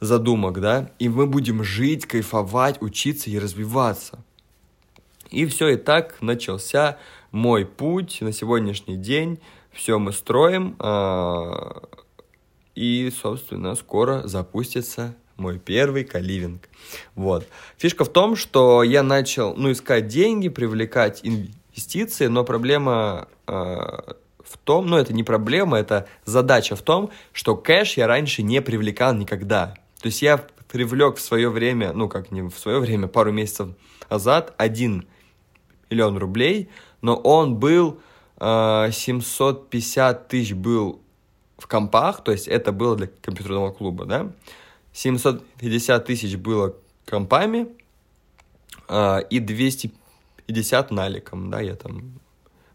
задумок, 0.00 0.58
да, 0.60 0.90
и 0.98 1.08
мы 1.10 1.26
будем 1.26 1.62
жить, 1.62 2.06
кайфовать, 2.06 2.80
учиться 2.80 3.28
и 3.28 3.38
развиваться. 3.38 4.24
И 5.30 5.46
все, 5.46 5.68
и 5.68 5.76
так 5.76 6.20
начался 6.22 6.98
мой 7.30 7.66
путь 7.66 8.18
на 8.20 8.32
сегодняшний 8.32 8.96
день. 8.96 9.38
Все 9.70 9.98
мы 9.98 10.12
строим, 10.12 10.76
а, 10.78 11.82
и, 12.74 13.12
собственно, 13.20 13.74
скоро 13.74 14.26
запустится 14.26 15.14
мой 15.36 15.58
первый 15.58 16.04
каливинг. 16.04 16.68
Вот. 17.14 17.46
Фишка 17.76 18.04
в 18.04 18.08
том, 18.08 18.36
что 18.36 18.82
я 18.82 19.02
начал, 19.02 19.54
ну, 19.56 19.72
искать 19.72 20.06
деньги, 20.06 20.48
привлекать 20.48 21.20
инвестиции, 21.22 22.26
но 22.26 22.44
проблема 22.44 23.28
э, 23.46 23.52
в 23.52 24.58
том, 24.64 24.86
ну, 24.86 24.96
это 24.96 25.12
не 25.12 25.24
проблема, 25.24 25.78
это 25.78 26.06
задача 26.24 26.76
в 26.76 26.82
том, 26.82 27.10
что 27.32 27.56
кэш 27.56 27.96
я 27.96 28.06
раньше 28.06 28.42
не 28.42 28.62
привлекал 28.62 29.14
никогда. 29.14 29.74
То 30.00 30.06
есть 30.06 30.22
я 30.22 30.44
привлек 30.70 31.16
в 31.16 31.20
свое 31.20 31.50
время, 31.50 31.92
ну, 31.92 32.08
как 32.08 32.30
не 32.30 32.42
в 32.42 32.54
свое 32.56 32.78
время, 32.78 33.08
пару 33.08 33.32
месяцев 33.32 33.68
назад 34.08 34.54
1 34.56 35.06
миллион 35.90 36.18
рублей, 36.18 36.70
но 37.02 37.16
он 37.16 37.56
был 37.56 38.00
э, 38.38 38.88
750 38.92 40.28
тысяч 40.28 40.54
был 40.54 41.01
в 41.62 41.68
компах, 41.68 42.24
то 42.24 42.32
есть 42.32 42.48
это 42.48 42.72
было 42.72 42.96
для 42.96 43.06
компьютерного 43.06 43.70
клуба, 43.70 44.04
да, 44.04 44.32
750 44.92 46.04
тысяч 46.04 46.36
было 46.36 46.74
компами 47.06 47.68
а, 48.88 49.18
и 49.18 49.38
250 49.38 50.90
наликом, 50.90 51.50
да, 51.50 51.60
я 51.60 51.76
там 51.76 52.18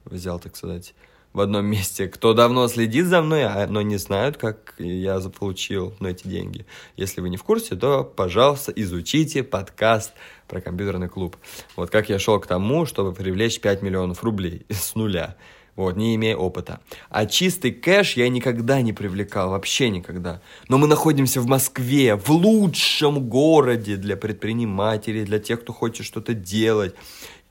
взял, 0.06 0.39
так 0.39 0.56
сказать, 0.56 0.95
в 1.34 1.41
одном 1.41 1.65
месте. 1.76 2.08
Кто 2.08 2.34
давно 2.34 2.69
следит 2.69 3.08
за 3.08 3.21
мной, 3.21 3.43
а, 3.43 3.67
но 3.67 3.82
не 3.82 3.97
знают, 3.97 4.38
как 4.38 4.76
я 4.78 5.19
заполучил 5.19 5.93
ну, 6.00 6.08
эти 6.08 6.26
деньги. 6.26 6.65
Если 6.95 7.19
вы 7.19 7.30
не 7.30 7.36
в 7.36 7.43
курсе, 7.43 7.76
то, 7.76 8.06
пожалуйста, 8.06 8.71
изучите 8.71 9.43
подкаст 9.43 10.13
про 10.47 10.62
компьютерный 10.62 11.10
клуб. 11.10 11.36
Вот 11.76 11.89
как 11.89 12.08
я 12.08 12.19
шел 12.19 12.39
к 12.39 12.47
тому, 12.47 12.86
чтобы 12.86 13.13
привлечь 13.13 13.60
5 13.60 13.82
миллионов 13.82 14.23
рублей 14.23 14.65
с 14.69 14.95
нуля 14.95 15.36
вот, 15.78 15.96
не 15.96 16.16
имея 16.16 16.36
опыта. 16.36 16.82
А 17.10 17.28
чистый 17.28 17.72
кэш 17.72 18.18
я 18.18 18.28
никогда 18.30 18.82
не 18.82 18.94
привлекал, 18.94 19.52
вообще 19.52 19.90
никогда. 19.90 20.42
Но 20.68 20.80
мы 20.80 20.88
находимся 20.88 21.40
в 21.40 21.46
Москве, 21.46 22.16
в 22.16 22.32
лучшем 22.32 23.30
городе 23.30 23.96
для 23.96 24.18
предпринимателей, 24.18 25.24
для 25.24 25.38
тех, 25.40 25.62
кто 25.62 25.74
хочет 25.74 26.06
что-то 26.06 26.34
делать. 26.34 26.96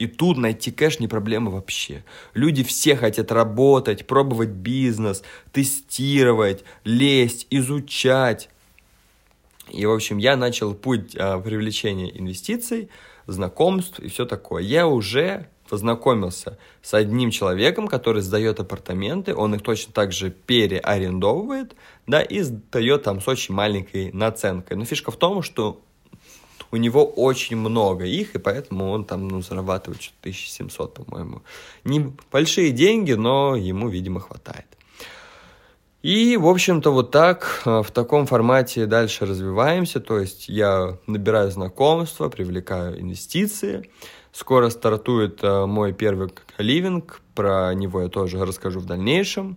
И 0.00 0.08
тут 0.08 0.38
найти 0.38 0.72
кэш 0.72 0.98
не 0.98 1.06
проблема 1.06 1.52
вообще. 1.52 2.04
Люди 2.34 2.64
все 2.64 2.96
хотят 2.96 3.30
работать, 3.30 4.08
пробовать 4.08 4.50
бизнес, 4.50 5.22
тестировать, 5.52 6.64
лезть, 6.84 7.46
изучать. 7.50 8.50
И, 9.70 9.86
в 9.86 9.92
общем, 9.92 10.18
я 10.18 10.36
начал 10.36 10.74
путь 10.74 11.14
а, 11.16 11.38
привлечения 11.38 12.10
инвестиций, 12.18 12.88
знакомств 13.28 14.00
и 14.00 14.08
все 14.08 14.26
такое. 14.26 14.64
Я 14.64 14.88
уже 14.88 15.48
познакомился 15.66 16.58
с 16.82 16.94
одним 16.94 17.30
человеком, 17.30 17.88
который 17.88 18.22
сдает 18.22 18.60
апартаменты, 18.60 19.34
он 19.34 19.54
их 19.54 19.62
точно 19.62 19.92
так 19.92 20.12
же 20.12 20.30
переарендовывает, 20.30 21.74
да, 22.06 22.22
и 22.22 22.40
сдает 22.40 23.02
там 23.02 23.20
с 23.20 23.28
очень 23.28 23.54
маленькой 23.54 24.12
наценкой. 24.12 24.76
Но 24.76 24.84
фишка 24.84 25.10
в 25.10 25.16
том, 25.16 25.42
что 25.42 25.82
у 26.70 26.76
него 26.76 27.04
очень 27.04 27.56
много 27.56 28.04
их, 28.04 28.34
и 28.34 28.38
поэтому 28.38 28.90
он 28.90 29.04
там, 29.04 29.28
ну, 29.28 29.42
зарабатывает 29.42 30.02
что-то 30.02 30.18
1700, 30.22 30.94
по-моему. 30.94 31.42
Небольшие 31.84 32.72
деньги, 32.72 33.12
но 33.12 33.56
ему, 33.56 33.88
видимо, 33.88 34.20
хватает. 34.20 34.66
И, 36.02 36.36
в 36.36 36.46
общем-то, 36.46 36.92
вот 36.92 37.10
так, 37.10 37.62
в 37.64 37.90
таком 37.92 38.26
формате 38.26 38.86
дальше 38.86 39.26
развиваемся, 39.26 39.98
то 39.98 40.20
есть 40.20 40.48
я 40.48 40.98
набираю 41.08 41.50
знакомства, 41.50 42.28
привлекаю 42.28 43.00
инвестиции, 43.00 43.90
Скоро 44.36 44.68
стартует 44.68 45.42
э, 45.42 45.64
мой 45.64 45.94
первый 45.94 46.28
каливинг, 46.58 47.22
про 47.34 47.72
него 47.72 48.02
я 48.02 48.08
тоже 48.08 48.44
расскажу 48.44 48.80
в 48.80 48.84
дальнейшем. 48.84 49.56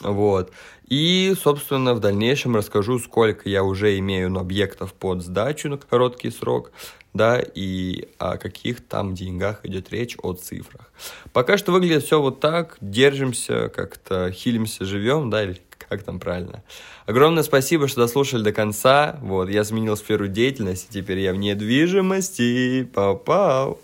Вот. 0.00 0.52
И, 0.86 1.34
собственно, 1.36 1.94
в 1.94 1.98
дальнейшем 1.98 2.54
расскажу, 2.54 3.00
сколько 3.00 3.48
я 3.48 3.64
уже 3.64 3.98
имею 3.98 4.30
ну, 4.30 4.38
объектов 4.38 4.94
под 4.94 5.24
сдачу 5.24 5.70
на 5.70 5.76
короткий 5.76 6.30
срок. 6.30 6.70
да, 7.14 7.40
и 7.40 8.08
о 8.18 8.36
каких 8.36 8.86
там 8.86 9.16
деньгах 9.16 9.64
идет 9.64 9.90
речь, 9.90 10.16
о 10.22 10.34
цифрах. 10.34 10.92
Пока 11.32 11.58
что 11.58 11.72
выглядит 11.72 12.04
все 12.04 12.20
вот 12.20 12.38
так, 12.38 12.76
держимся, 12.80 13.68
как-то 13.70 14.30
хилимся, 14.30 14.84
живем, 14.84 15.30
да, 15.30 15.42
или 15.42 15.60
как 15.88 16.02
там 16.02 16.20
правильно. 16.20 16.62
Огромное 17.06 17.42
спасибо, 17.42 17.88
что 17.88 18.02
дослушали 18.02 18.42
до 18.42 18.52
конца. 18.52 19.18
Вот, 19.22 19.48
я 19.48 19.64
сменил 19.64 19.96
сферу 19.96 20.28
деятельности, 20.28 20.88
теперь 20.90 21.18
я 21.18 21.32
в 21.32 21.36
недвижимости. 21.36 22.88
Пау-пау. 22.94 23.78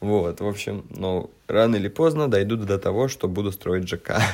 Вот, 0.00 0.40
в 0.40 0.46
общем, 0.46 0.84
ну, 0.90 1.30
рано 1.48 1.76
или 1.76 1.88
поздно 1.88 2.28
дойду 2.28 2.56
до 2.56 2.78
того, 2.78 3.08
что 3.08 3.28
буду 3.28 3.52
строить 3.52 3.88
ЖК. 3.88 4.20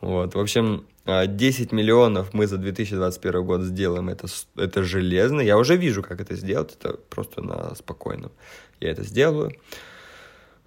Вот, 0.00 0.34
в 0.34 0.40
общем, 0.40 0.84
10 1.06 1.72
а, 1.72 1.74
миллионов 1.76 2.34
мы 2.34 2.48
за 2.48 2.58
2021 2.58 3.44
год 3.44 3.62
сделаем, 3.62 4.08
это, 4.08 4.26
это 4.56 4.82
железно. 4.82 5.40
Я 5.40 5.58
уже 5.58 5.76
вижу, 5.76 6.02
как 6.02 6.20
это 6.20 6.34
сделать, 6.34 6.76
это 6.78 6.96
просто 7.08 7.40
на 7.40 7.74
спокойном. 7.76 8.32
Я 8.80 8.90
это 8.90 9.04
сделаю. 9.04 9.52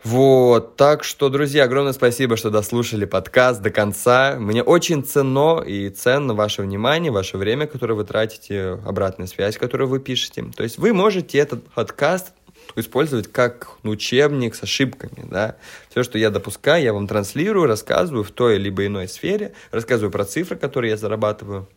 Вот, 0.05 0.75
так 0.75 1.03
что, 1.03 1.29
друзья, 1.29 1.63
огромное 1.63 1.91
спасибо, 1.91 2.37
что 2.37 2.51
дослушали 2.51 3.05
подкаст 3.05 3.63
до 3.63 3.71
конца. 3.71 4.35
Мне 4.37 4.61
очень 4.61 5.03
ценно 5.03 5.63
и 5.65 5.89
ценно 5.89 6.35
ваше 6.35 6.61
внимание, 6.61 7.11
ваше 7.11 7.39
время, 7.39 7.65
которое 7.65 7.95
вы 7.95 8.03
тратите, 8.03 8.79
обратная 8.85 9.25
связь, 9.25 9.57
которую 9.57 9.87
вы 9.87 9.99
пишете. 9.99 10.45
То 10.55 10.61
есть 10.61 10.77
вы 10.77 10.93
можете 10.93 11.39
этот 11.39 11.67
подкаст 11.71 12.33
использовать 12.75 13.31
как 13.31 13.79
учебник 13.81 14.53
с 14.53 14.61
ошибками, 14.61 15.27
да. 15.27 15.55
Все, 15.89 16.03
что 16.03 16.19
я 16.19 16.29
допускаю, 16.29 16.83
я 16.83 16.93
вам 16.93 17.07
транслирую, 17.07 17.65
рассказываю 17.65 18.23
в 18.23 18.29
той 18.29 18.59
либо 18.59 18.85
иной 18.85 19.07
сфере, 19.07 19.53
рассказываю 19.71 20.11
про 20.11 20.23
цифры, 20.23 20.55
которые 20.55 20.91
я 20.91 20.97
зарабатываю. 20.97 21.67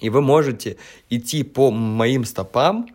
И 0.00 0.10
вы 0.10 0.20
можете 0.20 0.78
идти 1.10 1.44
по 1.44 1.70
моим 1.70 2.24
стопам, 2.24 2.88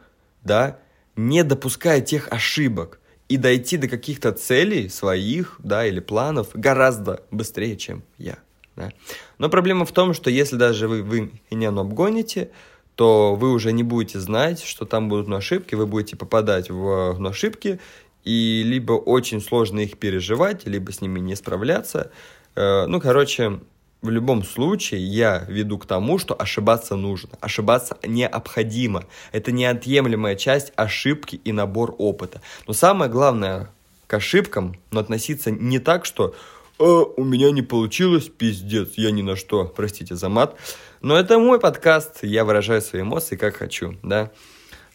да, 0.43 0.77
не 1.15 1.45
допуская 1.45 2.01
тех 2.01 2.27
ошибок 2.33 2.97
и 3.31 3.37
дойти 3.37 3.77
до 3.77 3.87
каких-то 3.87 4.33
целей 4.33 4.89
своих, 4.89 5.55
да, 5.59 5.85
или 5.85 6.01
планов 6.01 6.49
гораздо 6.53 7.23
быстрее, 7.31 7.77
чем 7.77 8.03
я. 8.17 8.39
Да. 8.75 8.91
Но 9.37 9.47
проблема 9.47 9.85
в 9.85 9.93
том, 9.93 10.13
что 10.13 10.29
если 10.29 10.57
даже 10.57 10.89
вы, 10.89 11.01
вы 11.01 11.31
меня 11.49 11.69
обгоните, 11.69 12.51
то 12.95 13.35
вы 13.35 13.53
уже 13.53 13.71
не 13.71 13.83
будете 13.83 14.19
знать, 14.19 14.61
что 14.61 14.83
там 14.83 15.07
будут 15.07 15.29
ошибки, 15.29 15.75
вы 15.75 15.87
будете 15.87 16.17
попадать 16.17 16.69
в 16.69 17.25
ошибки, 17.25 17.79
и 18.25 18.63
либо 18.65 18.91
очень 18.91 19.39
сложно 19.39 19.79
их 19.79 19.97
переживать, 19.97 20.67
либо 20.67 20.91
с 20.91 20.99
ними 20.99 21.21
не 21.21 21.35
справляться. 21.35 22.11
Э, 22.55 22.85
ну, 22.85 22.99
короче, 22.99 23.61
в 24.01 24.09
любом 24.09 24.43
случае 24.43 25.01
я 25.01 25.45
веду 25.47 25.77
к 25.77 25.85
тому, 25.85 26.17
что 26.17 26.33
ошибаться 26.33 26.95
нужно. 26.95 27.29
Ошибаться 27.39 27.97
необходимо. 28.03 29.05
Это 29.31 29.51
неотъемлемая 29.51 30.35
часть 30.35 30.73
ошибки 30.75 31.39
и 31.43 31.51
набор 31.51 31.95
опыта. 31.97 32.41
Но 32.67 32.73
самое 32.73 33.11
главное 33.11 33.69
к 34.07 34.13
ошибкам, 34.13 34.75
но 34.91 34.99
относиться 34.99 35.51
не 35.51 35.79
так, 35.79 36.05
что 36.05 36.35
«А, 36.81 36.83
у 36.83 37.23
меня 37.23 37.51
не 37.51 37.61
получилось, 37.61 38.27
пиздец, 38.27 38.93
я 38.95 39.11
ни 39.11 39.21
на 39.21 39.35
что, 39.35 39.65
простите 39.65 40.15
за 40.15 40.29
мат. 40.29 40.55
Но 41.01 41.15
это 41.15 41.37
мой 41.37 41.59
подкаст, 41.59 42.23
я 42.23 42.43
выражаю 42.43 42.81
свои 42.81 43.03
эмоции 43.03 43.35
как 43.35 43.57
хочу, 43.57 43.95
да. 44.01 44.31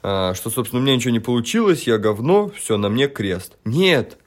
А, 0.03 0.35
что, 0.35 0.51
собственно, 0.51 0.83
у 0.83 0.85
меня 0.85 0.97
ничего 0.97 1.13
не 1.13 1.21
получилось, 1.21 1.87
я 1.87 1.99
говно, 1.99 2.49
все, 2.49 2.77
на 2.77 2.89
мне 2.89 3.07
крест. 3.07 3.57
Нет, 3.65 4.19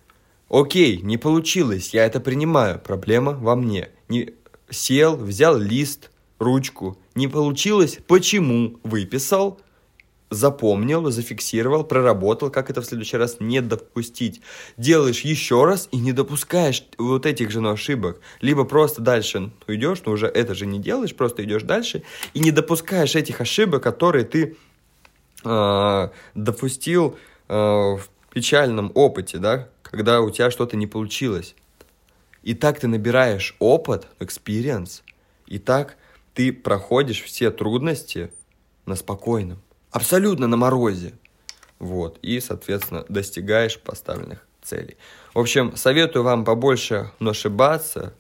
окей, 0.50 1.02
не 1.02 1.18
получилось, 1.18 1.94
я 1.94 2.06
это 2.06 2.22
принимаю, 2.22 2.80
проблема 2.80 3.34
во 3.34 3.58
мне. 3.58 3.90
Не, 4.08 4.30
сел, 4.70 5.16
взял 5.16 5.58
лист, 5.58 6.12
ручку, 6.40 6.98
не 7.16 7.28
получилось, 7.28 8.00
почему, 8.08 8.80
выписал, 8.84 9.60
запомнил, 10.30 11.10
зафиксировал, 11.10 11.84
проработал, 11.84 12.50
как 12.50 12.70
это 12.70 12.82
в 12.82 12.86
следующий 12.86 13.18
раз 13.18 13.38
не 13.40 13.62
допустить. 13.62 14.42
Делаешь 14.78 15.22
еще 15.22 15.66
раз 15.66 15.90
и 15.92 15.98
не 15.98 16.14
допускаешь 16.14 16.86
вот 16.98 17.26
этих 17.26 17.52
же 17.52 17.68
ошибок. 17.68 18.20
Либо 18.42 18.64
просто 18.64 19.02
дальше 19.02 19.52
уйдешь, 19.68 20.04
но 20.06 20.12
уже 20.12 20.28
это 20.28 20.54
же 20.54 20.66
не 20.66 20.80
делаешь, 20.80 21.16
просто 21.16 21.44
идешь 21.44 21.64
дальше 21.64 22.04
и 22.34 22.40
не 22.40 22.52
допускаешь 22.52 23.16
этих 23.16 23.42
ошибок, 23.42 23.84
которые 23.84 24.24
ты 24.24 24.56
э, 25.44 26.10
допустил 26.36 27.18
э, 27.48 27.54
в 27.54 28.08
печальном 28.32 28.92
опыте, 28.94 29.40
да, 29.40 29.70
когда 29.82 30.22
у 30.22 30.30
тебя 30.30 30.52
что-то 30.52 30.78
не 30.78 30.88
получилось. 30.88 31.56
И 32.44 32.54
так 32.54 32.80
ты 32.80 32.88
набираешь 32.88 33.56
опыт, 33.60 34.08
experience, 34.20 35.02
и 35.48 35.60
так 35.60 35.98
ты 36.34 36.54
проходишь 36.54 37.24
все 37.24 37.52
трудности 37.52 38.32
на 38.86 38.96
спокойном, 38.96 39.62
абсолютно 39.92 40.48
на 40.48 40.58
морозе. 40.58 41.14
Вот, 41.80 42.20
и, 42.22 42.40
соответственно, 42.40 43.06
достигаешь 43.10 43.80
поставленных 43.80 44.46
целей. 44.62 44.98
В 45.34 45.40
общем, 45.40 45.76
советую 45.76 46.24
вам 46.24 46.44
побольше 46.44 47.12
ошибаться, 47.20 48.14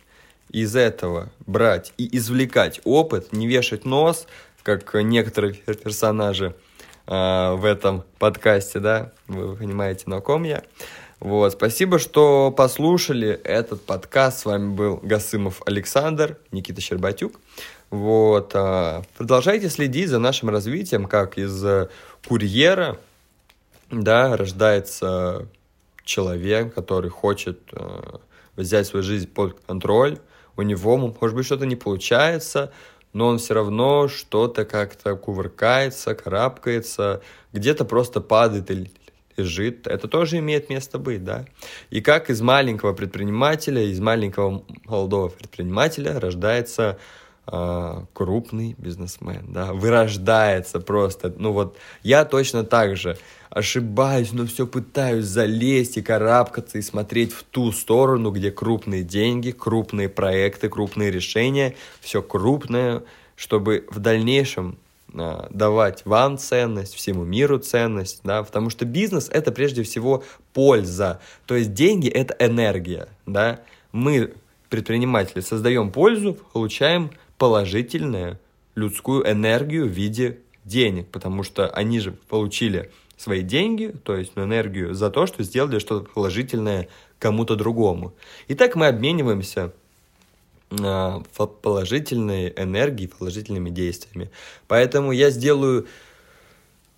из 0.49 0.75
этого 0.75 1.29
брать 1.45 1.93
и 1.97 2.17
извлекать 2.17 2.82
опыт, 2.84 3.32
не 3.32 3.47
вешать 3.47 3.86
нос, 3.86 4.27
как 4.63 4.93
некоторые 4.95 5.53
персонажи 5.53 6.55
э, 7.08 7.53
в 7.53 7.65
этом 7.65 8.03
подкасте, 8.17 8.79
да, 8.79 9.13
вы 9.27 9.55
понимаете, 9.55 10.03
на 10.08 10.21
ком 10.21 10.43
я. 10.43 10.63
Вот, 11.19 11.51
спасибо, 11.51 11.99
что 11.99 12.49
послушали 12.49 13.29
этот 13.43 13.82
подкаст. 13.82 14.39
С 14.39 14.45
вами 14.45 14.73
был 14.73 15.01
Гасымов 15.03 15.62
Александр, 15.65 16.38
Никита 16.51 16.79
Щербатюк. 16.79 17.34
Вот, 17.89 18.51
а, 18.53 19.01
продолжайте 19.17 19.69
следить 19.69 20.08
за 20.08 20.19
нашим 20.19 20.49
развитием, 20.49 21.08
как 21.08 21.38
из 21.38 21.62
курьера, 22.25 22.99
да, 23.91 24.38
рождается 24.38 25.47
человек, 26.05 26.73
который 26.73 27.10
хочет 27.10 27.60
а, 27.73 28.21
взять 28.55 28.88
свою 28.88 29.03
жизнь 29.03 29.27
под 29.27 29.60
контроль. 29.67 30.19
У 30.55 30.62
него, 30.62 30.95
может 30.95 31.36
быть, 31.36 31.45
что-то 31.45 31.65
не 31.65 31.75
получается, 31.75 32.71
но 33.12 33.27
он 33.27 33.39
все 33.39 33.55
равно 33.55 34.08
что-то 34.08 34.63
как-то 34.63 35.17
кувыркается, 35.17 36.15
карабкается, 36.15 37.21
где-то 37.51 37.84
просто 37.84 38.21
падает 38.21 38.71
или 38.71 38.91
лежит, 39.39 39.88
это 39.88 40.08
тоже 40.08 40.38
имеет 40.38 40.69
место 40.69 40.99
быть, 40.99 41.23
да. 41.23 41.45
И 41.89 42.02
как 42.02 42.30
из 42.30 42.41
маленького 42.41 42.93
предпринимателя, 42.93 43.82
из 43.84 43.99
маленького 43.99 44.63
молодого 44.86 45.30
предпринимателя 45.30 46.19
рождается 46.19 46.97
э, 47.47 48.04
крупный 48.13 48.75
бизнесмен, 48.78 49.45
да, 49.49 49.73
вырождается 49.73 50.80
просто. 50.80 51.34
Ну 51.38 51.52
вот 51.52 51.78
я 52.04 52.25
точно 52.25 52.63
так 52.63 52.97
же 52.97 53.17
ошибаюсь, 53.49 54.32
но 54.32 54.45
все 54.45 54.67
пытаюсь 54.67 55.25
залезть 55.25 55.97
и 55.97 56.02
карабкаться 56.02 56.78
и 56.78 56.82
смотреть 56.82 57.34
в 57.34 57.43
ту 57.43 57.71
сторону, 57.71 58.32
где 58.32 58.52
крупные 58.52 59.04
деньги, 59.04 59.52
крупные 59.52 60.10
проекты, 60.10 60.69
крупные 60.69 61.12
решения, 61.12 61.75
все 61.99 62.21
крупное, 62.21 63.04
чтобы 63.36 63.86
в 63.89 63.99
дальнейшем 63.99 64.78
давать 65.13 66.05
вам 66.05 66.37
ценность, 66.37 66.93
всему 66.93 67.23
миру 67.23 67.59
ценность, 67.59 68.21
да, 68.23 68.43
потому 68.43 68.69
что 68.69 68.85
бизнес 68.85 69.29
это 69.29 69.51
прежде 69.51 69.83
всего 69.83 70.23
польза, 70.53 71.19
то 71.45 71.55
есть 71.55 71.73
деньги 71.73 72.07
это 72.07 72.35
энергия, 72.39 73.07
да, 73.25 73.61
мы, 73.91 74.33
предприниматели, 74.69 75.41
создаем 75.41 75.91
пользу, 75.91 76.37
получаем 76.53 77.11
положительную 77.37 78.39
людскую 78.75 79.29
энергию 79.29 79.85
в 79.85 79.91
виде 79.91 80.39
денег, 80.63 81.07
потому 81.07 81.43
что 81.43 81.69
они 81.69 81.99
же 81.99 82.11
получили 82.11 82.91
свои 83.17 83.41
деньги, 83.41 83.93
то 84.03 84.15
есть 84.15 84.31
энергию 84.37 84.93
за 84.93 85.09
то, 85.09 85.25
что 85.25 85.43
сделали 85.43 85.79
что-то 85.79 86.09
положительное 86.09 86.87
кому-то 87.17 87.55
другому. 87.55 88.13
И 88.47 88.55
так 88.55 88.75
мы 88.75 88.87
обмениваемся 88.87 89.65
а, 89.65 89.71
положительной 90.69 92.53
энергией, 92.55 93.08
положительными 93.08 93.69
действиями. 93.69 94.29
Поэтому 94.67 95.12
я 95.12 95.29
сделаю 95.32 95.88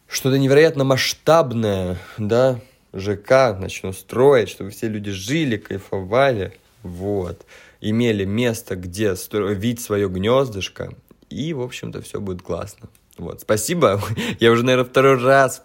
что-то 0.08 0.38
невероятно 0.38 0.84
масштабное, 0.84 1.98
да, 2.18 2.60
ЖК 2.94 3.58
начну 3.58 3.94
строить, 3.94 4.50
чтобы 4.50 4.72
все 4.72 4.88
люди 4.88 5.12
жили, 5.12 5.58
кайфовали, 5.58 6.54
вот, 6.84 7.46
имели 7.80 8.26
место, 8.26 8.76
где 8.76 9.16
строить 9.16 9.80
свое 9.80 10.10
гнездышко, 10.10 10.94
и, 11.30 11.54
в 11.54 11.62
общем-то, 11.62 12.02
все 12.02 12.20
будет 12.20 12.42
классно. 12.42 12.90
Вот, 13.18 13.42
спасибо. 13.42 14.02
Я 14.40 14.52
уже, 14.52 14.64
наверное, 14.64 14.90
второй 14.90 15.18
раз 15.18 15.64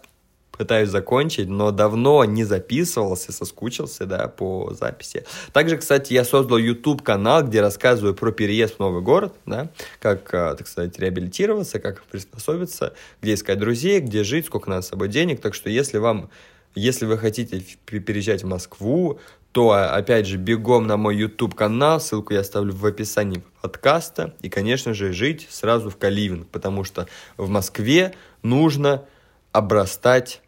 пытаюсь 0.57 0.89
закончить, 0.89 1.47
но 1.47 1.71
давно 1.71 2.25
не 2.25 2.43
записывался, 2.43 3.31
соскучился, 3.31 4.05
да, 4.05 4.27
по 4.27 4.73
записи. 4.73 5.25
Также, 5.53 5.77
кстати, 5.77 6.13
я 6.13 6.23
создал 6.23 6.57
YouTube-канал, 6.57 7.43
где 7.43 7.61
рассказываю 7.61 8.13
про 8.13 8.31
переезд 8.31 8.75
в 8.75 8.79
новый 8.79 9.01
город, 9.01 9.33
да, 9.45 9.69
как, 9.99 10.33
а, 10.33 10.55
так 10.55 10.67
сказать, 10.67 10.97
реабилитироваться, 10.99 11.79
как 11.79 12.03
приспособиться, 12.03 12.93
где 13.21 13.33
искать 13.33 13.59
друзей, 13.59 13.99
где 13.99 14.23
жить, 14.23 14.45
сколько 14.47 14.69
надо 14.69 14.81
с 14.81 14.87
собой 14.87 15.07
денег. 15.09 15.41
Так 15.41 15.53
что, 15.53 15.69
если 15.69 15.97
вам, 15.97 16.29
если 16.75 17.05
вы 17.05 17.17
хотите 17.17 17.63
переезжать 17.85 18.43
в 18.43 18.47
Москву, 18.47 19.19
то, 19.51 19.71
а, 19.71 19.95
опять 19.95 20.27
же, 20.27 20.37
бегом 20.37 20.87
на 20.87 20.97
мой 20.97 21.15
YouTube-канал, 21.17 21.99
ссылку 21.99 22.33
я 22.33 22.41
оставлю 22.41 22.73
в 22.73 22.85
описании 22.85 23.43
подкаста, 23.61 24.35
и, 24.41 24.49
конечно 24.49 24.93
же, 24.93 25.13
жить 25.13 25.47
сразу 25.49 25.89
в 25.89 25.97
Каливинг, 25.97 26.47
потому 26.49 26.83
что 26.83 27.07
в 27.37 27.49
Москве 27.49 28.13
нужно 28.43 29.05
обрастать 29.51 30.41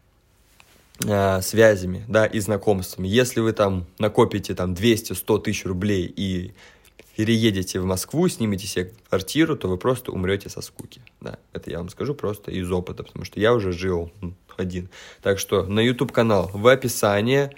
связями, 1.01 2.03
да, 2.07 2.25
и 2.25 2.39
знакомствами. 2.39 3.07
Если 3.07 3.39
вы 3.39 3.53
там 3.53 3.85
накопите 3.99 4.53
там 4.53 4.73
200-100 4.73 5.41
тысяч 5.41 5.65
рублей 5.65 6.13
и 6.13 6.53
переедете 7.19 7.81
в 7.81 7.85
Москву, 7.85 8.29
снимете 8.29 8.65
себе 8.65 8.93
квартиру, 9.09 9.57
то 9.57 9.67
вы 9.67 9.77
просто 9.77 10.11
умрете 10.11 10.47
со 10.47 10.61
скуки. 10.61 11.01
Да, 11.19 11.37
это 11.51 11.69
я 11.69 11.79
вам 11.79 11.89
скажу 11.89 12.13
просто 12.15 12.49
из 12.49 12.71
опыта, 12.71 13.03
потому 13.03 13.25
что 13.25 13.41
я 13.41 13.53
уже 13.53 13.73
жил 13.73 14.09
один. 14.55 14.89
Так 15.21 15.37
что 15.37 15.63
на 15.63 15.81
YouTube 15.81 16.13
канал 16.13 16.49
в 16.53 16.65
описании, 16.67 17.49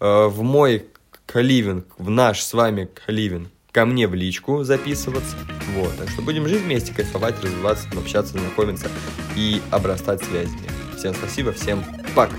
э, 0.00 0.26
в 0.26 0.42
мой 0.42 0.84
каливинг, 1.24 1.86
в 1.96 2.10
наш 2.10 2.42
с 2.42 2.52
вами 2.52 2.90
каливинг, 3.06 3.48
ко 3.72 3.86
мне 3.86 4.06
в 4.06 4.14
личку 4.14 4.64
записываться. 4.64 5.36
Вот, 5.74 5.96
так 5.96 6.10
что 6.10 6.20
будем 6.20 6.46
жить 6.46 6.62
вместе, 6.62 6.92
кайфовать, 6.92 7.42
развиваться, 7.42 7.88
общаться, 7.96 8.38
знакомиться 8.38 8.90
и 9.34 9.62
обрастать 9.70 10.22
связями. 10.24 10.68
Всем 10.96 11.14
спасибо, 11.14 11.52
всем 11.52 11.82
пока. 12.14 12.36